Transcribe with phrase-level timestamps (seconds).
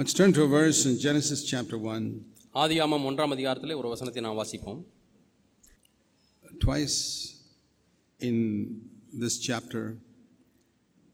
[0.00, 2.04] Let's turn to a verse in Genesis chapter 1.
[2.54, 4.78] ஆதியாமம் ஒன்றாம் அதிகாரத்திலே ஒரு வசனத்தை நாம் வாசிப்போம்
[6.64, 6.96] Twice
[8.20, 8.36] in
[9.22, 9.82] this chapter,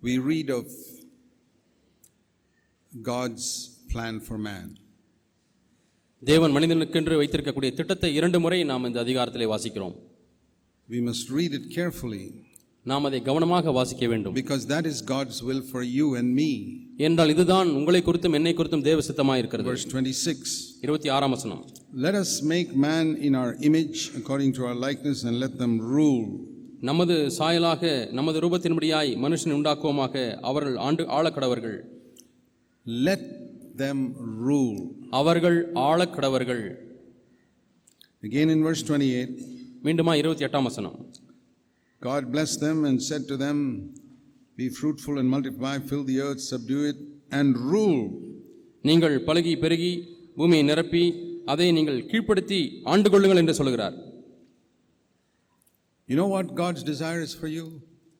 [0.02, 0.66] we read of
[2.92, 3.46] God's
[3.92, 4.66] plan for man.
[6.22, 9.96] தேவன் மனிதனுக்கென்று வைத்திருக்கக்கூடிய திட்டத்தை இரண்டு முறை நாம் இந்த அதிகாரத்திலே வாசிக்கிறோம்
[10.88, 12.24] We must read it carefully
[12.90, 14.34] நாம் அதை கவனமாக வாசிக்க வேண்டும்.
[14.40, 16.50] Because that is God's will for you and me.
[17.06, 19.68] என்றால் இதுதான் உங்களை குறித்தும் என்னை குறித்தும் தேவ சித்தமாக இருக்கிறது.
[19.70, 20.52] Verse 26
[20.84, 21.62] இருபத்தி ஆறாம் வசனம்.
[22.06, 26.22] Let us make man in our image according to our likeness and let them rule.
[26.80, 30.14] நமது சாயலாக நமது ரூபத்தின்படியாய் மனுஷனை உண்டாக்குவோமாக
[30.50, 31.76] அவர்கள் ஆண்டு ஆழக்கடவர்கள்
[33.08, 33.22] Let
[33.82, 33.98] them
[34.48, 34.78] rule.
[35.20, 36.64] அவர்கள் ஆழக்கடவர்கள்
[38.22, 39.46] Again in verse 28
[39.86, 40.96] மீண்டுமா இருபத்தி எட்டாம் வசனம்.
[42.02, 43.58] God blessed them and said to them,
[44.58, 46.98] Be fruitful and multiply, fill the earth, subdue it,
[47.30, 48.00] and rule.
[48.84, 49.92] நீங்கள் பழகி பெருகி
[50.36, 51.02] பூமியை நிரப்பி
[51.52, 52.58] அதை நீங்கள் கீழ்ப்படுத்தி
[52.92, 53.96] ஆண்டு கொள்ளுங்கள் என்று சொல்கிறார்
[56.08, 57.64] You know what God's desire is for you?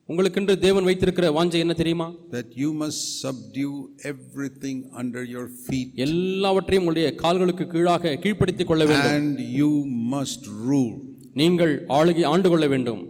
[0.09, 3.75] உங்களுக்கென்று தேவன் வைத்திருக்கிற வாஞ்சை என்ன தெரியுமா That you must subdue
[4.11, 9.71] everything under your feet எல்லாவற்றையும் உங்களுடைய கால்களுக்கு கீழாக கீழ்ப்படுத்திக் கொள்ள வேண்டும் and you
[10.15, 10.93] must rule.
[11.41, 13.03] நீங்கள் ஆளுகை ஆண்டு கொள்ள வேண்டும்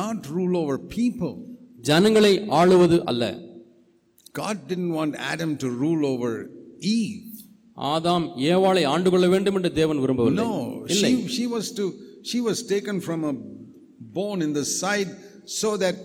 [0.00, 1.34] Not rule over people.
[1.80, 3.24] ஜனங்களை ஆளுவது அல்ல
[4.34, 6.32] God didn't want Adam to rule over
[6.98, 7.24] Eve.
[7.92, 10.52] ஆதாம் ஏவாளை ஆண்டு கொள்ள வேண்டும் என்று தேவன் விரும்பவில்லை No,
[10.92, 11.84] இல்லை she, she was to
[12.22, 13.34] she was taken from a
[14.14, 15.10] bone in the side
[15.60, 15.96] so that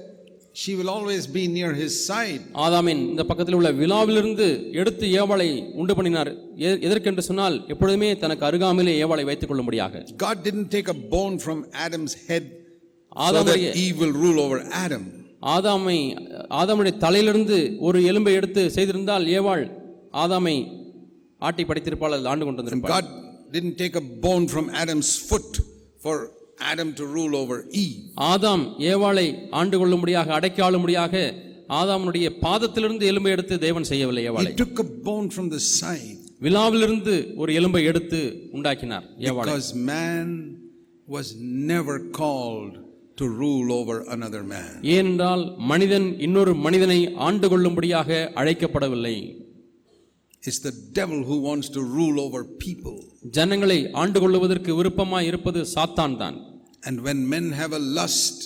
[0.56, 2.42] she will always be near his side.
[2.66, 4.47] ஆதாமின் இந்த பக்கத்தில் உள்ள விழாவிலிருந்து
[4.81, 5.47] எடுத்து ஏவாளை
[5.81, 6.31] உண்டு பண்ணினார்
[6.67, 11.59] எ- எதற்கென்று சொன்னால் எப்பொழுதுமே தனக்கு அருகாமையிலே ஏவாளை வைத்துக் கொள்ளும்படியாக God didn't take a bone from
[11.86, 12.45] Adam's head
[13.12, 15.05] so that Eve will rule over Adam.
[15.55, 15.97] ஆதாமை
[16.61, 17.56] ஆதாமுடைய தலையிலிருந்து
[17.87, 19.62] ஒரு எலும்பை எடுத்து செய்திருந்தால் ஏவாள்
[20.23, 20.55] ஆதாமை
[21.42, 23.06] ஆட்டி படைத்திருப்பாள் அல்லது ஆண்டு கொண்டு வந்திருப்பாள் God
[23.55, 25.53] didn't take a bone from Adam's foot
[26.05, 26.17] for
[26.70, 28.00] Adam to rule over Eve.
[28.31, 29.27] ஆதாம் ஏவாளை
[29.61, 31.15] ஆண்டு கொள்ளும்படியாக அடக்கி ஆளும்படியாக
[31.81, 37.15] ஆதாமுடைய பாதத்திலிருந்து எலும்பை எடுத்து தேவன் செய்யவில்லை ஏவாளை He took a bone from the side விழாவிலிருந்து
[37.43, 38.21] ஒரு எலும்பை எடுத்து
[38.59, 40.27] உண்டாக்கினார் ஏவாளை because man
[41.09, 41.28] was
[41.72, 42.75] never called
[43.19, 44.71] to rule over another man.
[44.95, 46.99] ஏனென்றால் மனிதன் இன்னொரு மனிதனை
[47.29, 48.09] ஆண்டு கொள்ளும்படியாக
[48.41, 49.17] அழைக்கப்படவில்லை
[50.43, 52.97] It's the devil who wants to rule over people.
[53.37, 56.37] ஜனங்களை ஆண்டு கொள்ளுவதற்கு விருப்பமாய் இருப்பது சாத்தான் தான்
[56.89, 58.39] And when men have a lust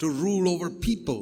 [0.00, 1.20] to rule over people,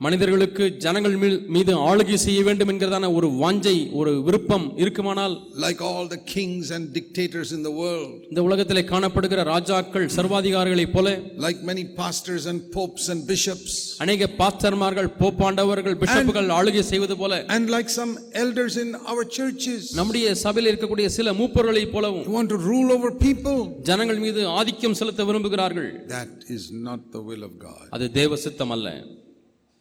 [0.00, 1.14] மனிதர்களுக்கு ஜனங்கள்
[1.54, 5.34] மீது ஆளுகை செய்ய வேண்டும் என்கிறதான ஒரு வாஞ்சை ஒரு விருப்பம் இருக்குமானால்
[5.64, 11.10] like all the kings and dictators in the world, இந்த உலகத்திலே காணப்படுகிற ராஜாக்கள் சர்வாதிகாரிகளைப் போல
[11.46, 13.74] like many pastors and popes and bishops,
[14.04, 20.34] அநேக பாஸ்டர்மார்கள் போப்பாண்டவர்கள் பிஷப்புகள் ஆளுகை செய்வது போல and like some elders in our churches, நம்முடைய
[20.46, 23.60] சபையில் இருக்கக்கூடிய சில மூப்பர்களைப் போலவும் who want to rule over people.
[23.90, 27.86] ஜனங்கள் மீது ஆதிக்கம் செலுத்த விரும்புகிறார்கள் That is not the will of God.
[27.96, 28.88] அது தேவ சித்தம் அல்ல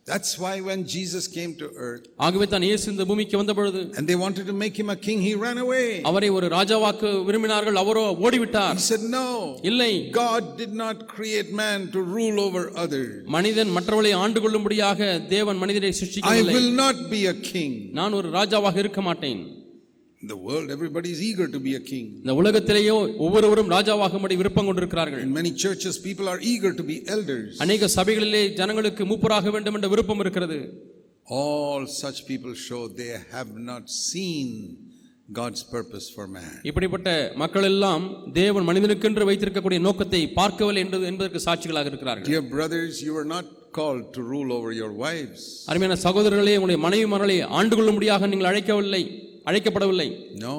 [0.10, 4.06] That's why when Jesus came to earth ஆகவே தான் இயேசு இந்த பூமிக்கு வந்த பொழுது and
[4.10, 5.86] they wanted to make him a king, he ran away.
[6.10, 9.26] அவரை ஒரு ராஜாவாக்க விரும்பினார்கள் அவரோ ஓடிவிட்டார் He said, No,
[9.72, 9.92] இல்லை
[10.24, 13.12] God did not create man to rule over others.
[13.38, 15.00] மனிதன் மற்றவர்களை ஆண்டு கொள்ளும்படியாக
[15.36, 17.72] தேவன் மனிதனை I சிருஷ்டிக்கவில்லை will not be a king.
[18.00, 19.42] நான் ஒரு ராஜாவாக இருக்க மாட்டேன்
[20.22, 22.06] The world, everybody is eager to be a king.
[22.22, 27.52] இந்த உலகத்திலேயோ ஒவ்வொருவரும் ராஜாவாகும்படி விருப்பம் கொண்டிருக்கிறார்கள் In many churches, people are eager to be elders.
[27.66, 30.58] அநேக சபைகளிலே ஜனங்களுக்கு மூப்பராக வேண்டும் என்ற விருப்பம் இருக்கிறது
[31.40, 34.50] All such people show they have not seen
[35.40, 36.52] God's purpose for man.
[36.70, 37.10] இப்படிப்பட்ட
[37.44, 38.04] மக்கள் எல்லாம்
[38.40, 44.06] தேவன் மனிதனுக்கென்று வைத்திருக்கக்கூடிய நோக்கத்தை பார்க்கவில்லை என்பது என்பதற்கு சாட்சிகளாக இருக்கிறார்கள் Dear brothers, you are not called
[44.18, 45.42] to rule over your wives.
[45.72, 49.04] அருமையான சகோதரர்களே உங்களுடைய மனைவி மரலை ஆண்டு கொள்ளும்படியாக நீங்கள் அழைக்கவில்லை
[49.50, 50.10] அழைக்கப்படவில்லை
[50.46, 50.56] No.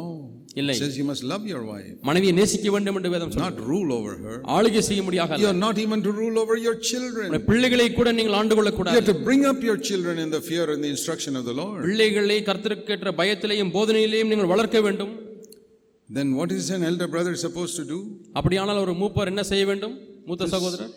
[0.60, 0.74] இல்லை.
[0.78, 4.14] Says you must love your wife, மனைவியை நேசிக்க வேண்டும் என்று வேதம் சொல்லும் not rule over
[4.24, 4.36] her.
[4.56, 7.28] ஆளுகை செய்ய முடியாக You are not even to rule over your children.
[7.50, 10.66] பிள்ளைகளை கூட நீங்கள் ஆண்டு You கொள்ளக்கூடாது have to bring up your children in the fear
[10.74, 11.78] and the instruction of the Lord.
[11.86, 15.12] பிள்ளைகளை கர்த்தருக்கேற்ற பயத்திலேயும் போதனையிலேயும் நீங்கள் வளர்க்க வேண்டும்
[16.08, 17.98] Then what is an elder brother supposed to do?
[18.38, 19.94] அப்படியானால் ஒரு மூப்பர் என்ன செய்ய வேண்டும்
[20.30, 20.90] மூத்த சகோதரர்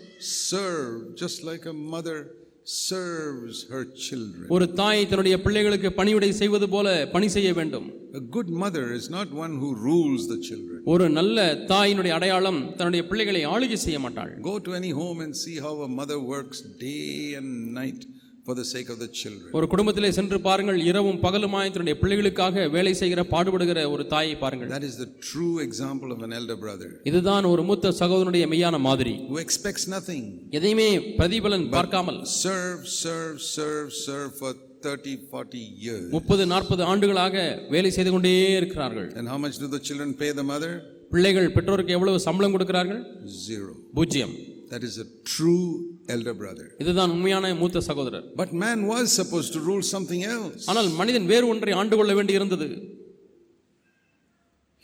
[0.49, 0.89] Serve
[1.21, 2.17] just like a mother
[2.65, 4.45] serves her children.
[4.49, 9.29] ஒரு தாய் தன்னுடைய பிள்ளைகளுக்கு பணிவிடை செய்வது போல பணி செய்ய வேண்டும் A good mother is not
[9.35, 10.79] one who rules the children.
[10.85, 11.37] ஒரு நல்ல
[11.71, 15.91] தாயினுடைய அடையாளம் தன்னுடைய பிள்ளைகளை ஆளுகை செய்ய மாட்டாள் Go to any home and see how a
[15.99, 17.07] mother works day
[17.39, 17.49] and
[17.81, 18.01] night
[18.45, 19.49] for the sake of the children.
[19.57, 24.85] ஒரு குடும்பத்திலே சென்று பாருங்கள் இரவும் பகலுமாய் தன்னுடைய பிள்ளைகளுக்காக வேலை செய்கிற பாடுபடுகிற ஒரு தாயை பாருங்கள் That
[24.89, 29.39] is the true example of an elder brother இதுதான் ஒரு மூத்த சகோதரனுடைய மெய்யான மாதிரி who
[29.45, 30.23] expects nothing.
[30.59, 34.51] எதையுமே பிரதிபலன் பார்க்காமல் Serve, serve, serve, serve for
[34.85, 36.05] 30, 40 years.
[36.15, 37.35] முப்பது நாற்பது ஆண்டுகளாக
[37.75, 40.73] வேலை செய்து கொண்டே இருக்கிறார்கள் And how much do the children pay the mother?
[41.13, 43.01] பிள்ளைகள் பெற்றோருக்கு எவ்வளவு சம்பளம் கொடுக்கிறார்கள்
[43.47, 43.71] Zero.
[43.97, 44.35] பூஜ்ஜியம்
[44.71, 45.65] That is a true
[46.07, 46.65] elder brother.
[46.83, 50.63] இதுதான் உண்மையான மூத்த சகோதரர் But man was supposed to rule something else.
[50.71, 52.67] ஆனால் மனிதன் வேறு ஒன்றை ஆண்டு கொள்ள வேண்டி இருந்தது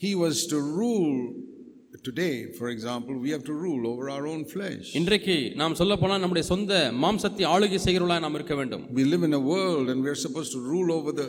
[0.02, 1.14] He was to rule.
[2.04, 4.86] Today, for example, we have to rule over our own flesh.
[5.00, 6.74] இன்றைக்கு நாம் சொல்ல போனால் நம்முடைய சொந்த
[7.04, 10.54] மாம்சத்தை ஆளுகை செய்கிறவர்களாக நாம் இருக்க வேண்டும் We live in a world and we are supposed
[10.58, 11.28] to rule over the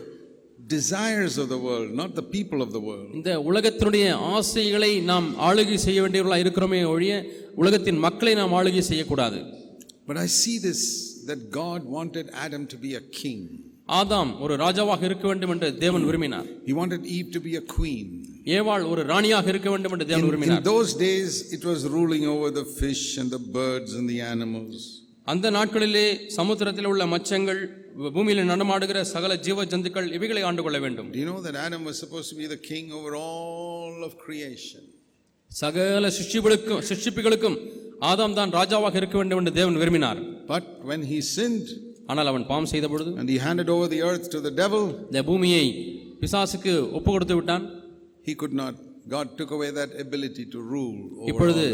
[0.75, 3.09] desires of the world, not the people of the world.
[3.19, 7.15] இந்த உலகத்தினுடைய ஆசைகளை நாம் ஆளுகை செய்ய வேண்டியவர்களாக இருக்கிறோமே ஒழிய
[7.63, 9.41] உலகத்தின் மக்களை நாம் ஆளுகை செய்யக்கூடாது
[10.11, 10.81] But I see this
[11.27, 13.43] that God wanted Adam to be a king.
[13.99, 18.07] ஆதாம் ஒரு ராஜாவாக இருக்க வேண்டும் என்று தேவன் விரும்பினார் He wanted Eve to be a queen.
[18.57, 22.49] ஏவாள் ஒரு ராணியாக இருக்க வேண்டும் என்று தேவன் in விரும்பினார் those days, it was ruling over
[22.61, 24.79] the fish and the birds and the animals.
[25.27, 26.07] அந்த நாட்களிலே
[26.39, 27.61] சமுத்திரத்தில் உள்ள மச்சங்கள்
[28.17, 31.99] பூமியில் நடமாடுகிற சகல ஜீவ ஜந்துக்கள் இவைகளை ஆண்டு கொள்ள வேண்டும் Do you know that Adam was
[32.05, 34.83] supposed to be the king over all of creation?
[35.51, 37.59] சகல சிருஷ்டிகளுக்கும் சிருஷ்டிப்புகளுக்கும்
[38.08, 40.20] ஆதாம் தான் ராஜாவாக இருக்க வேண்டும் என்று தேவன் விரும்பினார்
[40.52, 41.67] But when he sinned
[42.11, 45.23] ஆனால் அவன் பாவம் செய்த பொழுது and he handed over the earth to the devil, இந்த
[45.31, 45.64] பூமியை
[46.23, 47.67] பிசாசுக்கு ஒப்பு கொடுத்து விட்டான்
[48.29, 48.75] he could not.
[49.14, 51.64] God took away that ability to rule over இப்பொழுது.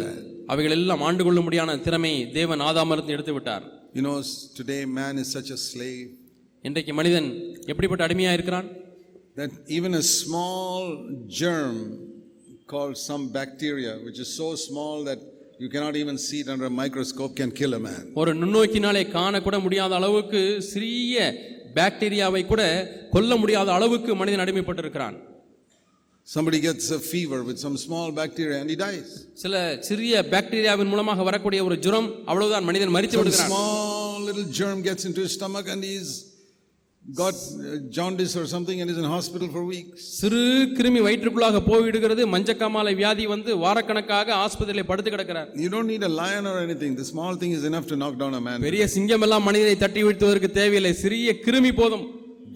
[0.53, 3.65] அவைகள் எல்லாம் ஆண்டு கொள்ளும்படியான திறமை தேவன் ஆதாமிருந்து எடுத்து விட்டார்
[3.99, 4.17] You know,
[4.59, 6.07] today man is such a slave
[6.65, 7.29] இன்றைக்கு மனிதன்
[7.73, 8.69] எப்படிப்பட்ட அடிமையா இருக்கிறான்
[9.39, 10.83] that even a small
[11.41, 11.75] germ
[12.67, 15.21] called some bacteria, which is so small that
[15.59, 18.03] you cannot even see it under a microscope, can kill a man.
[18.21, 20.41] ஒரு நுண்ணோக்கினாலே காணக்கூட முடியாத அளவுக்கு
[20.73, 21.17] சிறிய
[21.79, 22.63] பாக்டீரியாவை கூட
[23.15, 25.17] கொல்ல முடியாத அளவுக்கு மனிதன் அடிமைப்பட்டிருக்கிறான்
[26.29, 29.09] Somebody gets a fever with some small bacteria and he dies.
[29.43, 29.55] சில
[29.89, 35.23] சிறிய பாக்டீரியாவின் மூலமாக வரக்கூடிய ஒரு ஜுரம் அவ்வளவுதான் மனிதன் மரித்து விடுகிறான் small little germ gets into
[35.27, 36.11] his stomach and he's
[37.15, 40.01] got uh, jaundice or something and is in hospital for weeks.
[40.19, 40.41] சிறு
[40.79, 46.47] கிருமி வயிற்றுக்குள்ளாக போய்விடுகிறது மஞ்சக்காமாலை வியாதி வந்து வாரக்கணக்காக ஆஸ்பத்திரியில் படுத்து கிடக்கிறார் You don't need a lion
[46.47, 46.95] or anything.
[46.97, 48.59] The small thing is enough to knock down a man.
[48.69, 52.07] பெரிய சிங்கம் எல்லாம் மனிதனை தட்டி வீழ்த்துவதற்கு தேவையில்லை சிறிய கிருமி போதும்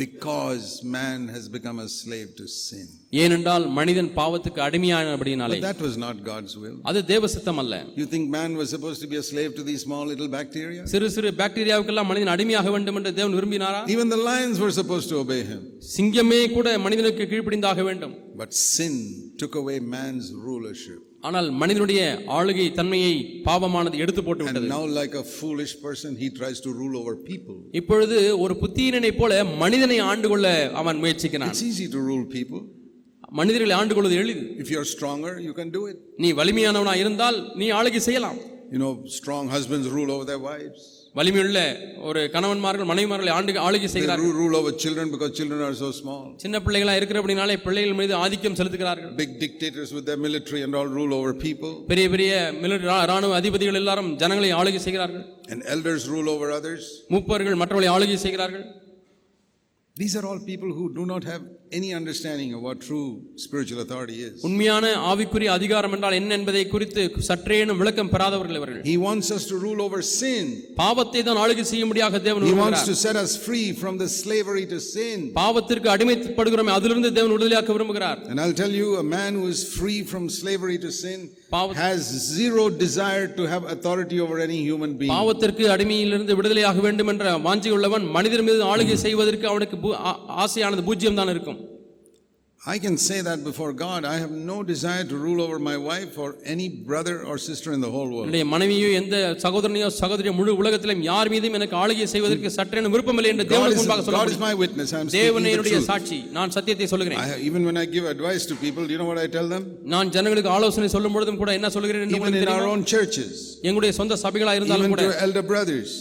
[0.03, 2.87] Because man has become a slave to sin.
[3.23, 6.77] ஏனென்றால் மனிதன் பாவத்துக்கு அடிமையானபடினாலே that was not God's will.
[6.91, 9.83] அது தேவ சித்தம் அல்ல You think man was supposed to be a slave to these
[9.87, 10.83] small little bacteria?
[10.93, 15.19] சிறு சிறு பாக்டீரியாவுக்கெல்லாம் மனிதன் அடிமையாக வேண்டும் என்று தேவன் விரும்பினாரா Even the lions were supposed to
[15.25, 15.63] obey him.
[15.97, 18.97] சிங்கமே கூட மனிதனுக்கு கீழ்ப்படிந்தாக வேண்டும் But sin
[19.43, 21.01] took away man's rulership.
[21.23, 22.01] ஆனால் மனிதனுடைய
[22.37, 23.15] ஆளுகை தன்மையை
[23.49, 27.57] பாவமானது எடுத்து போட்டு விட்டது now, like a foolish person, he tries to rule over people.
[27.81, 29.33] இப்பொழுது ஒரு புத்தியனை போல
[29.63, 30.47] மனிதனை ஆண்டு கொள்ள
[30.83, 32.63] அவன் முயற்சிக்கிறான் It's easy to rule people.
[33.41, 35.99] மனிதர்களை ஆண்டு கொள்வது எளிது If you're stronger, you can do it.
[36.23, 38.41] நீ வலிமையானவனா இருந்தால் நீ ஆளுகை செய்யலாம்
[38.75, 40.83] You know, strong husbands rule over their wives.
[41.15, 41.59] வலிமையுள்ள
[42.09, 46.21] ஒரு கணவன்மார்கள் மனைவிமார்களை ஆண்டு ஆளுகை செய்கிறார்கள் rule over children because children are so small.
[46.43, 51.15] சின்ன பிள்ளைகளா இருக்கிறபடினாலே பிள்ளைகள் மீது ஆதிக்கம் செலுத்துகிறார்கள் Big dictators with their military and all rule
[51.19, 51.73] over people.
[51.91, 52.31] பெரிய பெரிய
[52.63, 56.85] மிலிட்டரி ராணுவ அதிபதிகள் எல்லாரும் ஜனங்களை ஆளுகை செய்கிறார்கள் And elders rule over others.
[57.15, 58.65] மூப்பர்கள் மற்றவர்களை ஆளுகை செய்கிறார்கள்
[59.97, 64.17] These are all people who do not have any understanding of what true spiritual authority
[64.23, 64.33] is.
[64.49, 69.57] உண்மையான ஆவிக்குரிய அதிகாரம் என்றால் என்ன என்பதை குறித்து சற்றேனும் விளக்கம் பெறாதவர்கள் இவர்கள் He wants us to
[69.65, 70.45] rule over sin.
[70.81, 74.65] பாவத்தை தான் ஆளுகை செய்யும்படியாக தேவன் He wants விரும்புகிறார் to set us free from the slavery
[74.75, 75.19] to sin.
[75.41, 80.01] பாவத்திற்கு அடிமைப்படுகிறோமே அதிலிருந்து தேவன் விடுதலையாக்க விரும்புகிறார் And I'll tell you, a man who is free
[80.05, 81.21] from slavery to sin
[81.77, 85.13] has zero desire to have authority over any human being.
[85.13, 89.77] பாவத்திற்கு அடிமையிலிருந்து விடுதலையாக வேண்டும் என்ற வாஞ்சி உள்ளவன் மனிதர் மீது ஆளுகை செய்வதற்கு அவனுக்கு
[90.45, 91.61] ஆசையானது பூஜ்யம் தான் இருக்கும்
[92.62, 94.06] I can say that before God.
[94.06, 97.82] I have no desire to rule over my wife or any brother or sister in
[97.86, 98.26] the whole world.
[98.28, 103.46] என்னுடைய மனைவியோ எந்த சகோதரனையோ சகோதரியோ முழு உலகத்திலும் யார் மீதும் எனக்கு ஆளுகை செய்வதற்கு சற்றேனும் விருப்பமில்லை என்று
[103.46, 104.46] God தேவனுக்கு is, முன்பாக சொல்ல God is முடியும்.
[104.48, 104.90] my witness.
[105.00, 105.90] I'm speaking தேவனே the என்னுடைய truth.
[105.92, 109.10] சாட்சி நான் சத்தியத்தை சொல்லுகிறேன் I, even when I give advice to people, do you know
[109.12, 109.64] what I tell them?
[109.96, 112.74] நான் ஜனங்களுக்கு ஆலோசனை சொல்லும் பொழுதும் கூட என்ன சொல்லுகிறேன் என்று Even உங்களுக்கு in our தெரியுமா?
[112.76, 113.36] own churches,
[113.68, 115.94] எங்களுடைய சொந்த சபைகளா இருந்தாலும் even கூட to elder brothers.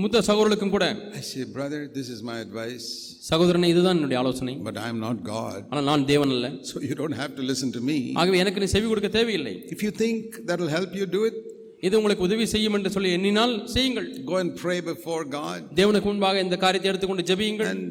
[0.00, 0.86] மூத்த சகோதரர்களுக்கும் கூட.
[1.18, 2.86] I say, brother, this is my advice,
[3.30, 4.54] சகோதரனே இதுதான் என்னுடைய ஆலோசனை.
[4.66, 5.60] but I am not God.
[5.70, 6.48] ஆனால் நான் தேவன் அல்ல.
[6.70, 7.98] So you don't have to listen to me.
[8.22, 9.54] ஆகவே எனக்கு நீ செவி கொடுக்க தேவையில்லை.
[9.76, 11.38] If you think that will help you do it,
[11.86, 14.08] இது உங்களுக்கு உதவி செய்யும் என்று சொல்லி எண்ணினால் செய்யுங்கள்.
[14.32, 15.60] Go and pray before God.
[15.80, 17.70] தேவனுக்கு முன்பாக இந்த காரியத்தை எடுத்துக்கொண்டு ஜெபியுங்கள்.
[17.74, 17.84] And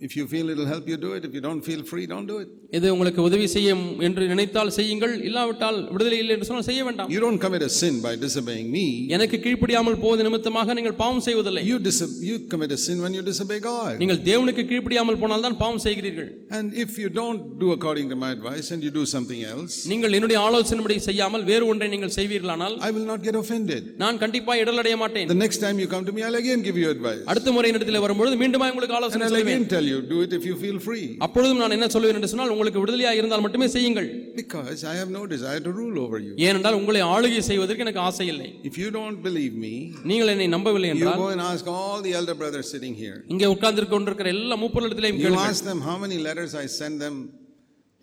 [0.00, 1.24] If you feel it'll help you, do it.
[1.24, 2.48] If you don't feel free, don't do it.
[2.76, 7.20] இது உங்களுக்கு உதவி செய்யும் என்று நினைத்தால் செய்யுங்கள் இல்லாவிட்டால் விடுதலை இல்லை என்று சொன்னால் செய்ய வேண்டாம் You
[7.24, 8.82] don't commit a sin by disobeying me.
[9.16, 13.22] எனக்கு கீழ்ப்படியாமல் போவது நிமித்தமாக நீங்கள் பாவம் செய்வதில்லை You, diso- you commit a sin when you
[13.30, 13.92] disobey God.
[14.02, 18.30] நீங்கள் தேவனுக்கு கீழ்ப்படியாமல் போனால் தான் பாவம் செய்கிறீர்கள் And if you don't do according to my
[18.36, 22.94] advice and you do something else, நீங்கள் என்னுடைய ஆலோசனைப்படி செய்யாமல் வேறு ஒன்றை நீங்கள் செய்வீர்களானால் I
[22.98, 23.82] will not get offended.
[24.04, 26.90] நான் கண்டிப்பாக இடரடைய மாட்டேன் The next time you come to me, I'll again give you
[26.96, 27.24] advice.
[27.34, 30.43] அடுத்த முறை இடத்துல வரும்பொழுது மீண்டுமா உங்களுக்கு ஆலோசனை I'll சொல்லுவேன் again tell you, do it if
[30.45, 31.05] you feel free.
[31.25, 35.23] அப்பொழுதும் நான் என்ன சொல்லுவேன் என்று சொன்னால் உங்களுக்கு விடுதலையாக இருந்தால் மட்டுமே செய்யுங்கள் Because I have no
[35.25, 36.33] desire to rule over you.
[36.47, 39.75] ஏனென்றால் உங்களை ஆளுகை செய்வதற்கு எனக்கு ஆசை இல்லை If you don't believe me,
[40.11, 43.17] நீங்கள் என்னை நம்பவில்லை you என்றால் go and ask all the elder brothers sitting here.
[43.33, 47.17] இங்கே உட்கார்ந்து கொண்டிருக்கிற எல்லா மூப்பொருளத்திலையும் You கேளுங்கள் ask them how many letters I send them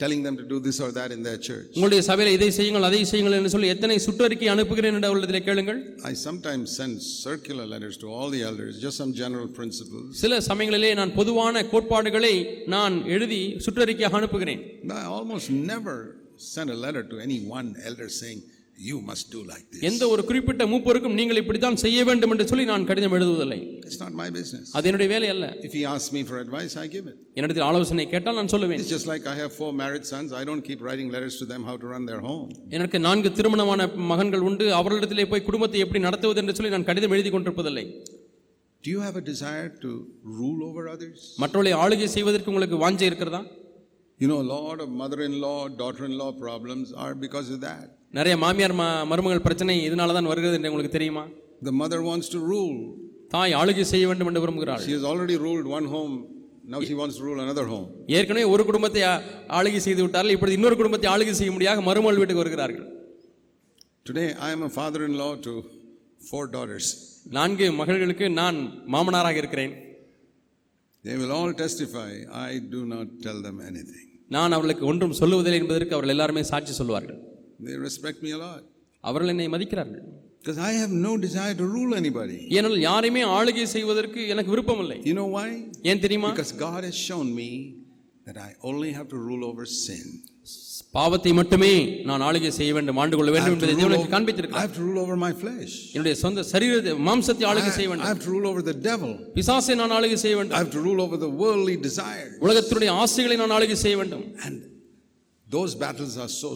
[0.01, 1.69] telling them to do this or that in their church.
[1.77, 5.79] உங்களுடைய சபையில இதை செய்யுங்கள் அதை செய்யுங்கள் என்று சொல்லி எத்தனை சுற்றறிக்கை அனுப்புகிறேன் என்று அவர்களிடத்தில் கேளுங்கள்
[6.11, 10.07] I sometimes send circular letters to all the elders, just some general principles.
[10.23, 12.35] சில சமயங்களிலே நான் பொதுவான கோட்பாடுகளை
[12.75, 14.63] நான் எழுதி சுற்றறிக்கையாக அனுப்புகிறேன்
[15.01, 15.95] I almost never
[16.53, 18.39] send a letter to any one elder saying,
[18.81, 19.81] You must do like this.
[19.89, 23.57] எந்த ஒரு குறிப்பிட்ட மூப்பருக்கும் நீங்கள் இப்படித்தான் செய்ய வேண்டும் என்று சொல்லி நான் கடிதம் எழுதுவதில்லை
[23.87, 24.65] It's not my business.
[24.77, 27.17] அது என்னுடைய வேலை அல்ல If he asks me for advice, I give it.
[27.37, 30.31] என்னிடத்தில் ஆலோசனை கேட்டால் நான் சொல்லுவேன் It's just like I have four married sons.
[30.41, 32.49] I don't keep writing letters to them how to run their home.
[32.77, 33.81] எனக்கு நான்கு திருமணமான
[34.13, 37.85] மகன்கள் உண்டு அவர்களிடத்திலே போய் குடும்பத்தை எப்படி நடத்துவது என்று சொல்லி நான் கடிதம் எழுதி கொண்டிருப்பதில்லை
[38.83, 39.89] Do you have a desire to
[40.39, 41.19] rule over others?
[41.41, 43.43] மற்றவர்களை ஆளுகை செய்வதற்கு உங்களுக்கு வாஞ்சை இருக்கிறதா
[44.19, 47.59] You know, a lot of mother in law, daughter in law problems are because of
[47.61, 47.87] that.
[48.13, 48.75] நிறைய மாமியார்
[49.11, 51.23] மருமகள் பிரச்சனை இதனால தான் வருகிறது என்று உங்களுக்கு தெரியுமா
[51.63, 52.77] The mother wants to rule.
[53.33, 56.13] தாய் ஆளுகை செய்ய வேண்டும் என்று விரும்புகிறாள் She has already ruled one home.
[56.73, 57.85] Now she wants to rule another home.
[58.17, 59.01] ஏற்கனவே ஒரு குடும்பத்தை
[59.59, 62.87] ஆளுகை செய்து விட்டார்கள் இப்படி இன்னொரு குடும்பத்தை ஆளுகை செய்ய முடியாத மருமகள் வீட்டுக்கு வருகிறார்கள்
[64.05, 65.51] Today, I am a father in law to
[66.21, 66.85] four daughters.
[67.37, 68.57] நான்கு மகள்களுக்கு நான்
[68.95, 69.73] மாமனாராக இருக்கிறேன்
[71.03, 72.09] They will all testify,
[72.41, 74.05] I do not tell them anything.
[74.35, 77.19] நான் அவர்களுக்கு ஒன்றும் சொல்லுவதில்லை என்பதற்கு அவர்கள் எல்லாருமே சாட்சி சொல்வார்கள்
[77.66, 78.62] They respect me a lot.
[79.04, 80.04] அவர்கள் என்னை மதிக்கிறார்கள்
[80.40, 82.38] Because I have no desire to rule anybody.
[82.58, 85.48] ஏனால் யாரையுமே ஆளுகை செய்வதற்கு எனக்கு விருப்பம் இல்லை You know why?
[85.90, 87.50] ஏன் தெரியுமா Because God has shown me
[88.28, 90.06] that I only have to rule over sin.
[90.96, 91.70] பாவத்தை மட்டுமே
[92.08, 94.12] நான் ஆளுகை செய்ய வேண்டும் ஆண்டு கொள்ள I வேண்டும் have, to என்பதை rule தேவன் over, எனக்கு
[94.12, 95.72] I காண்பித்திருக்கிறார் have to rule over my flesh.
[95.94, 99.12] என்னுடைய சொந்த சரீரத்தை மாம்சத்தை I, ஆளுகை செய்ய I வேண்டும் have to rule over the devil.
[99.38, 102.32] பிசாசை நான் ஆளுகை செய்ய I வேண்டும் have to rule over the worldly desires.
[102.46, 104.56] உலகத்தினுடைய ஆசைகளை நான் ஆளுகை செய்ய வேண்டும் And
[105.51, 106.49] those battles are so,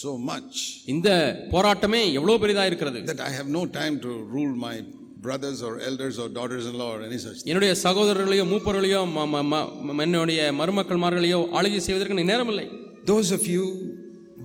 [0.00, 0.54] so much
[0.86, 1.08] இந்த
[1.52, 4.76] போராட்டமே எவ்வளவு பெரிதா இருக்கிறது that I have no time to rule my
[5.22, 7.48] brothers or elders or daughters-in-law or any such thing.
[7.50, 12.66] என்னுடைய சகோதரர்களையோ மூப்பர்களையோ ம- ம- ம- ம- என்னுடைய மருமக்கள்மார்களையோ ஆளுகை செய்வதற்கு எனக்கு நேரமில்லை
[13.04, 13.64] Those of you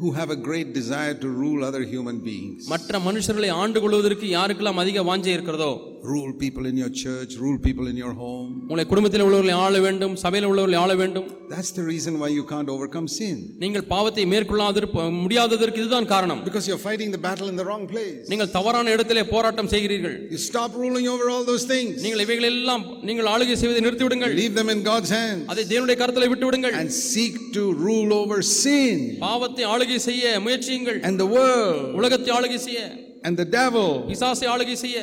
[0.01, 4.81] who have a great desire to rule other human beings, மற்ற மனுஷர்களை ஆண்டு கொள்வதற்கு யாருக்கெல்லாம்
[4.83, 5.71] அதிக வாஞ்சை இருக்கிறதோ
[6.03, 10.15] rule people in your church, rule people in your home, உங்களை குடும்பத்தில் உள்ளவர்களை ஆள வேண்டும்
[10.23, 13.35] சபையில் உள்ளவர்களை ஆள வேண்டும் that's the reason why you can't overcome sin.
[13.63, 18.17] நீங்கள் பாவத்தை மேற்கொள்ளாதிருப்ப முடியாததற்கு இதுதான் காரணம் Because you're fighting the battle in the wrong place.
[18.31, 21.93] நீங்கள் தவறான இடத்திலே போராட்டம் செய்கிறீர்கள் You stop ruling over all those things.
[22.05, 25.97] நீங்கள் இவைகள் எல்லாம் நீங்கள் ஆளுகை செய்வதை நிறுத்தி விடுங்கள் Leave them in God's hands அதை தேவனுடைய
[26.03, 31.31] கருத்தில் விட்டு விடுங்கள் and seek to rule over sin பாவத்தை ஆளுகை செய்ய முயற்சியுங்கள் and the
[31.37, 32.81] world உலகத்தை ஆளுகை செய்ய
[33.27, 33.89] and the devil.
[34.11, 34.97] பிசாசை ஆளுகை செய்ய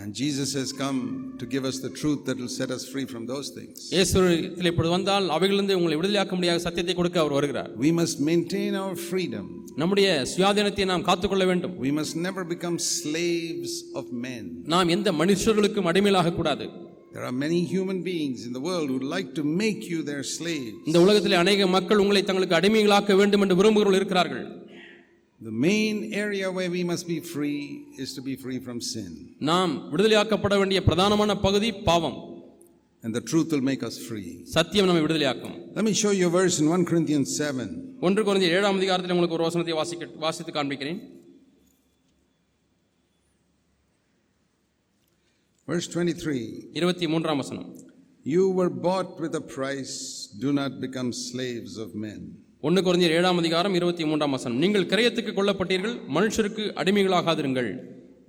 [0.00, 0.98] And Jesus has come
[1.40, 3.76] to give us the truth that will set us free from those things.
[3.94, 8.94] இயேசுவில் இப்படி வந்தால் அவைகளிலிருந்து உங்களை விடுதலையாக்க முடியாத சத்தியத்தை கொடுக்க அவர் வருகிறார் We must maintain our
[9.10, 9.46] freedom.
[9.82, 14.44] நம்முடைய சுயாதீனத்தை நாம் காத்துக்கொள்ள வேண்டும் We must never become slaves of men.
[14.74, 16.66] நாம் எந்த மனுஷர்களுக்கும் அடிமையிலாக கூடாது
[17.12, 20.24] There are many human beings in the world who would like to make you their
[20.36, 20.72] slave.
[20.88, 24.44] இந்த உலகத்திலே அநேக மக்கள் உங்களை தங்களுக்கு அடிமைகளாக்க வேண்டும் என்று விரும்புகிறவர்கள் இருக்கிறார்கள்
[25.41, 27.61] The main area where we must be free
[28.03, 29.09] is to be free from sin.
[29.51, 32.19] நாம் விடுதலையாக்கப்பட வேண்டிய பிரதானமான பகுதி பாவம்
[33.03, 34.29] And the truth will make us free.
[34.57, 37.67] சத்தியம் நம்மை விடுதலையாக்கும் Let me show you a verse in 1 Corinthians 7.
[38.07, 41.01] ஒன்று குறைந்த ஏழாம் அதிகாரத்தில் உங்களுக்கு ஒரு வசனத்தை வாசிக்க வாசித்து காண்பிக்கிறேன்
[45.67, 46.39] Verse 23
[46.79, 47.67] இருபத்தி மூன்றாம் வசனம்
[48.25, 49.95] You were bought with a price,
[50.43, 52.19] do not become slaves of men.
[52.62, 57.70] ஒன்று குறைந்த ஏழாம் அதிகாரம் இருபத்தி மூன்றாம் வசனம் நீங்கள் கிரயத்துக்கு கொல்லப்பட்டீர்கள் மனுஷருக்கு அடிமைகளாகாதிருங்கள்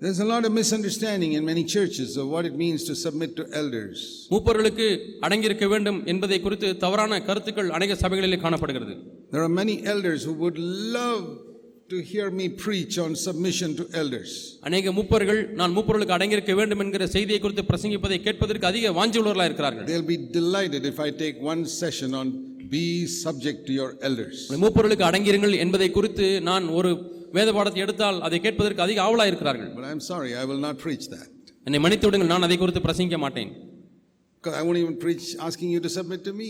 [0.01, 3.43] There's a lot of misunderstanding in many churches of what it means to submit to
[3.61, 3.97] elders.
[4.33, 4.85] மூப்பர்களுக்கு
[5.25, 8.93] அடங்கியிருக்க வேண்டும் என்பதை குறித்து தவறான கருத்துக்கள் அநேக சபைகளிலே காணப்படுகிறது
[9.33, 10.59] There are many elders who would
[10.97, 11.25] love
[11.89, 14.31] to hear me preach on submission to elders.
[14.67, 19.87] அநேக மூப்பர்கள் நான் மூப்பர்களுக்கு அடங்கியிருக்க வேண்டும் என்கிற செய்தியை குறித்து பிரசங்கிப்பதை கேட்பதற்கு அதிக வாஞ்சி உள்ளவர்களாக இருக்கிறார்கள்
[19.91, 22.27] They'll be delighted if I take one session on
[22.69, 22.83] be
[23.23, 24.37] subject to your elders.
[24.63, 26.91] மூப்பர்களுக்கு அடங்கியிருங்கள் என்பதை குறித்து நான் ஒரு
[27.37, 31.07] வேத பாடத்தை எடுத்தால் அதை கேட்பதற்கு அதிக ஆவலாக இருக்கிறார்கள் But I'm sorry, I will not preach
[31.15, 31.27] that.
[31.67, 33.51] என்னை மன்னித்து விடுங்கள் நான் அதை குறித்து பிரசங்கிக்க மாட்டேன்
[34.43, 36.49] I won't even preach asking you to submit to me.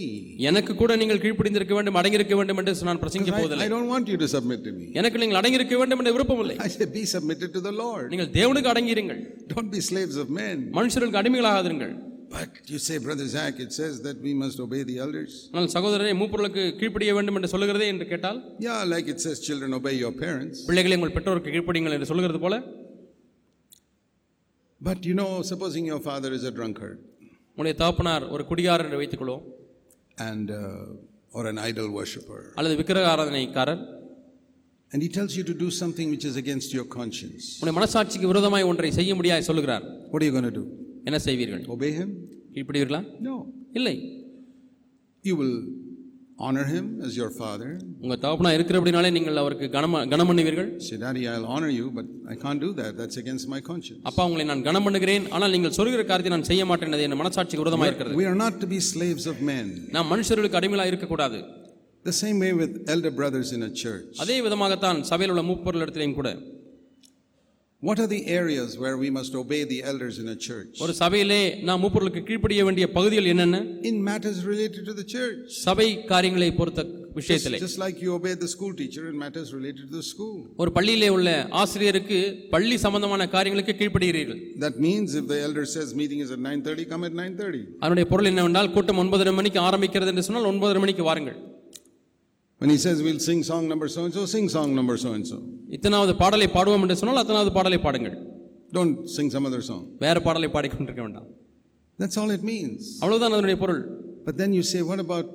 [0.50, 4.18] எனக்கு கூட நீங்கள் கீழ்ப்படிந்திருக்க வேண்டும் அடங்கியிருக்க வேண்டும் என்று நான் பிரசங்கிக்க போவதில்லை I don't want you
[4.24, 4.86] to submit to me.
[5.00, 8.06] எனக்கு நீங்கள் அடங்கியிருக்க வேண்டும் என்ற விருப்பமில்லை I say, be submitted to the Lord.
[8.14, 9.22] நீங்கள் தேவனுக்கு அடங்கியிருங்கள்
[9.54, 10.58] Don't be slaves of men.
[10.80, 11.96] மனுஷர்களுக்கு அடிமைகளாகாதிருங்கள்
[12.32, 15.32] But you say, Brother Zach, it says that we must obey the elders.
[15.54, 19.96] ஆனால் சகோதரரை மூப்பொருளுக்கு கீழ்ப்படிய வேண்டும் என்று சொல்லுகிறதே என்று கேட்டால் Yeah, like it says, children, obey
[20.04, 20.58] your parents.
[20.70, 22.58] பிள்ளைகளை உங்கள் பெற்றோருக்கு கீழ்ப்படியுங்கள் என்று சொல்லுகிறது போல
[24.82, 26.98] But you know, supposing your father is a drunkard
[27.52, 29.46] உங்களுடைய தகப்பனார் ஒரு குடிகாரர் என்று வைத்துக்கொள்வோம்
[30.30, 33.82] and uh, or an idol worshipper, அல்லது விக்கிரக ஆராதனைக்காரர்
[34.92, 38.70] and he tells you to do something which is against your conscience, உங்களுடைய மனசாட்சிக்கு விரோதமாய்
[38.72, 40.66] ஒன்றை செய்ய முடியாது சொல்லுகிறார் what are you going to do?
[41.10, 42.10] என்ன செய்வீர்கள் Obey him?
[42.56, 43.36] கீழ்ப்படுவீர்களா No.
[43.80, 43.96] இல்லை
[45.24, 45.56] You will
[46.40, 47.70] honor him as your father.
[48.04, 52.38] உங்க தகப்பனா இருக்கிறபடினாலே நீங்கள் அவருக்கு கனம் கனம் பண்ணுவீர்கள் Say, Daddy, I'll honor you, but I
[52.44, 52.92] can't do that.
[53.00, 54.02] That's against my conscience.
[54.10, 57.64] அப்பா உங்களை நான் கனம் பண்ணுகிறேன் ஆனால் நீங்கள் சொல்கிற காரியத்தை நான் செய்ய மாட்டேன் அது என் மனசாட்சிக்கு
[57.64, 59.68] விரோதமாக இருக்கிறது We are not to be slaves of men.
[59.98, 61.40] நாம் மனுஷர்களுக்கு அடிமையாக இருக்கக்கூடாது
[62.06, 64.14] The same way with elder brothers in a church.
[64.26, 66.30] அதே விதமாகத்தான் சபையில் உள்ள மூப்பொருள் இடத்திலையும் கூட
[67.84, 70.72] What are the areas where we must obey the elders in a church?
[70.84, 73.58] ஒரு சபையிலே நாம் மூப்பொருளுக்கு கீழ்ப்படிய வேண்டிய பகுதிகள் என்னென்ன
[73.90, 75.38] In matters related to the church.
[75.68, 76.84] சபை காரியங்களை பொறுத்த
[77.20, 80.36] விஷயத்திலே just like you obey the school teacher in matters related to the school.
[80.62, 81.30] ஒரு பள்ளியிலே உள்ள
[81.62, 82.20] ஆசிரியருக்கு
[82.56, 87.06] பள்ளி சம்பந்தமான காரியங்களுக்கு கீழ்ப்படுகிறீர்கள் That means if the elder says meeting is at 9:30, come
[87.10, 87.62] at 9:30.
[87.84, 91.40] அதனுடைய பொருள் என்னவென்றால் கூட்டம் ஒன்பதரை மணிக்கு ஆரம்பிக்கிறது என்று சொன்னால் ஒன்பதரை மணிக்கு வாருங்கள்
[92.62, 95.26] When he says we'll sing song number so and so, sing song number so and
[95.32, 95.38] so.
[95.76, 98.18] இத்தனாவது பாடலை பாடுவோம் என்று சொன்னால் அத்தனாவது பாடலை பாடுங்கள்
[98.72, 99.84] Don't sing some other song.
[100.06, 101.30] வேற பாடலை பாடிக்கொண்டிருக்க வேண்டாம்
[102.00, 102.82] That's all it means.
[103.04, 103.82] அவ்வளவுதான் அதனுடைய பொருள்
[104.28, 105.28] But then you say, what about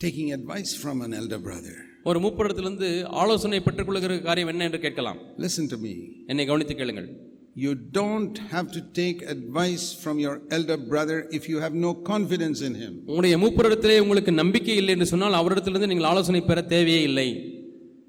[0.00, 1.76] taking advice from an elder brother?
[2.10, 2.88] ஒரு மூப்பரிடத்திலிருந்து
[3.22, 5.94] ஆலோசனை பெற்றுக்கொள்கிற காரியம் என்ன என்று கேட்கலாம் Listen to me.
[6.30, 7.08] என்னை கவனித்து கேளுங்கள்
[7.56, 12.60] You don't have to take advice from your elder brother if you have no confidence
[12.62, 12.92] in him.
[13.08, 17.28] உங்களுடைய மூப்பரிடத்திலே உங்களுக்கு நம்பிக்கை இல்லை என்று சொன்னால் அவரிடத்திலிருந்து நீங்கள் ஆலோசனை பெற தேவையே இல்லை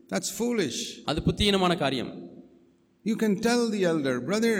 [0.09, 0.77] That's foolish.
[1.11, 2.11] அது புத்தியீனமான காரியம்
[3.05, 4.55] You can tell the elder, brother,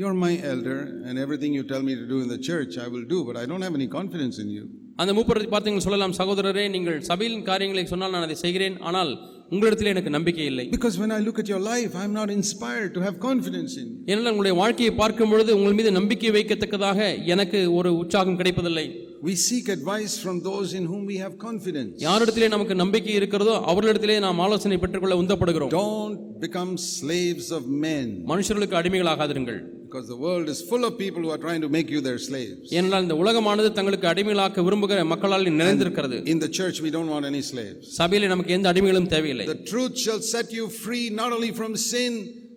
[0.00, 3.04] you're my elder, and everything you tell me to do in the church, I will
[3.04, 4.64] do, but I don't have any confidence in you.
[5.02, 9.10] அந்த மூப்பரத்தை பார்த்து நீங்கள் சொல்லலாம் சகோதரரே நீங்கள் சபையின் காரியங்களை சொன்னால் நான் அதை செய்கிறேன் ஆனால்
[9.50, 13.00] உங்களிடத்திலே எனக்கு நம்பிக்கை இல்லை Because when I look at your life, I'm not inspired to
[13.00, 13.88] have confidence in.
[14.06, 18.86] ஏனென்றால் உங்களுடைய வாழ்க்கையை பார்க்கும் பொழுது உங்கள் மீது நம்பிக்கை வைக்கத்தக்கதாக எனக்கு ஒரு உற்சாகம் கிடைப்பதில்லை
[19.24, 21.92] We seek advice from those in whom we have confidence.
[22.06, 28.76] யாரிடத்திலே நமக்கு நம்பிக்கை இருக்கிறதோ அவர்களிடத்திலே நாம் ஆலோசனை பெற்றுக்கொள்ள உந்தப்படுகிறோம் Don't become slaves of men மனுஷர்களுக்கு
[28.80, 32.20] அடிமைகளாகாதிருங்கள் because the world is full of people who are trying to make you their
[32.28, 32.60] slaves.
[32.76, 37.42] ஏனென்றால் இந்த உலகமானது தங்களுக்கு அடிமைகளாக்க விரும்புகிற மக்களால் நிறைந்திருக்கிறது In the church, we don't want any
[37.52, 37.82] slaves.
[38.00, 42.12] சபையிலே நமக்கு எந்த அடிமைகளும் தேவையில்லை The truth shall set you free not only from sin,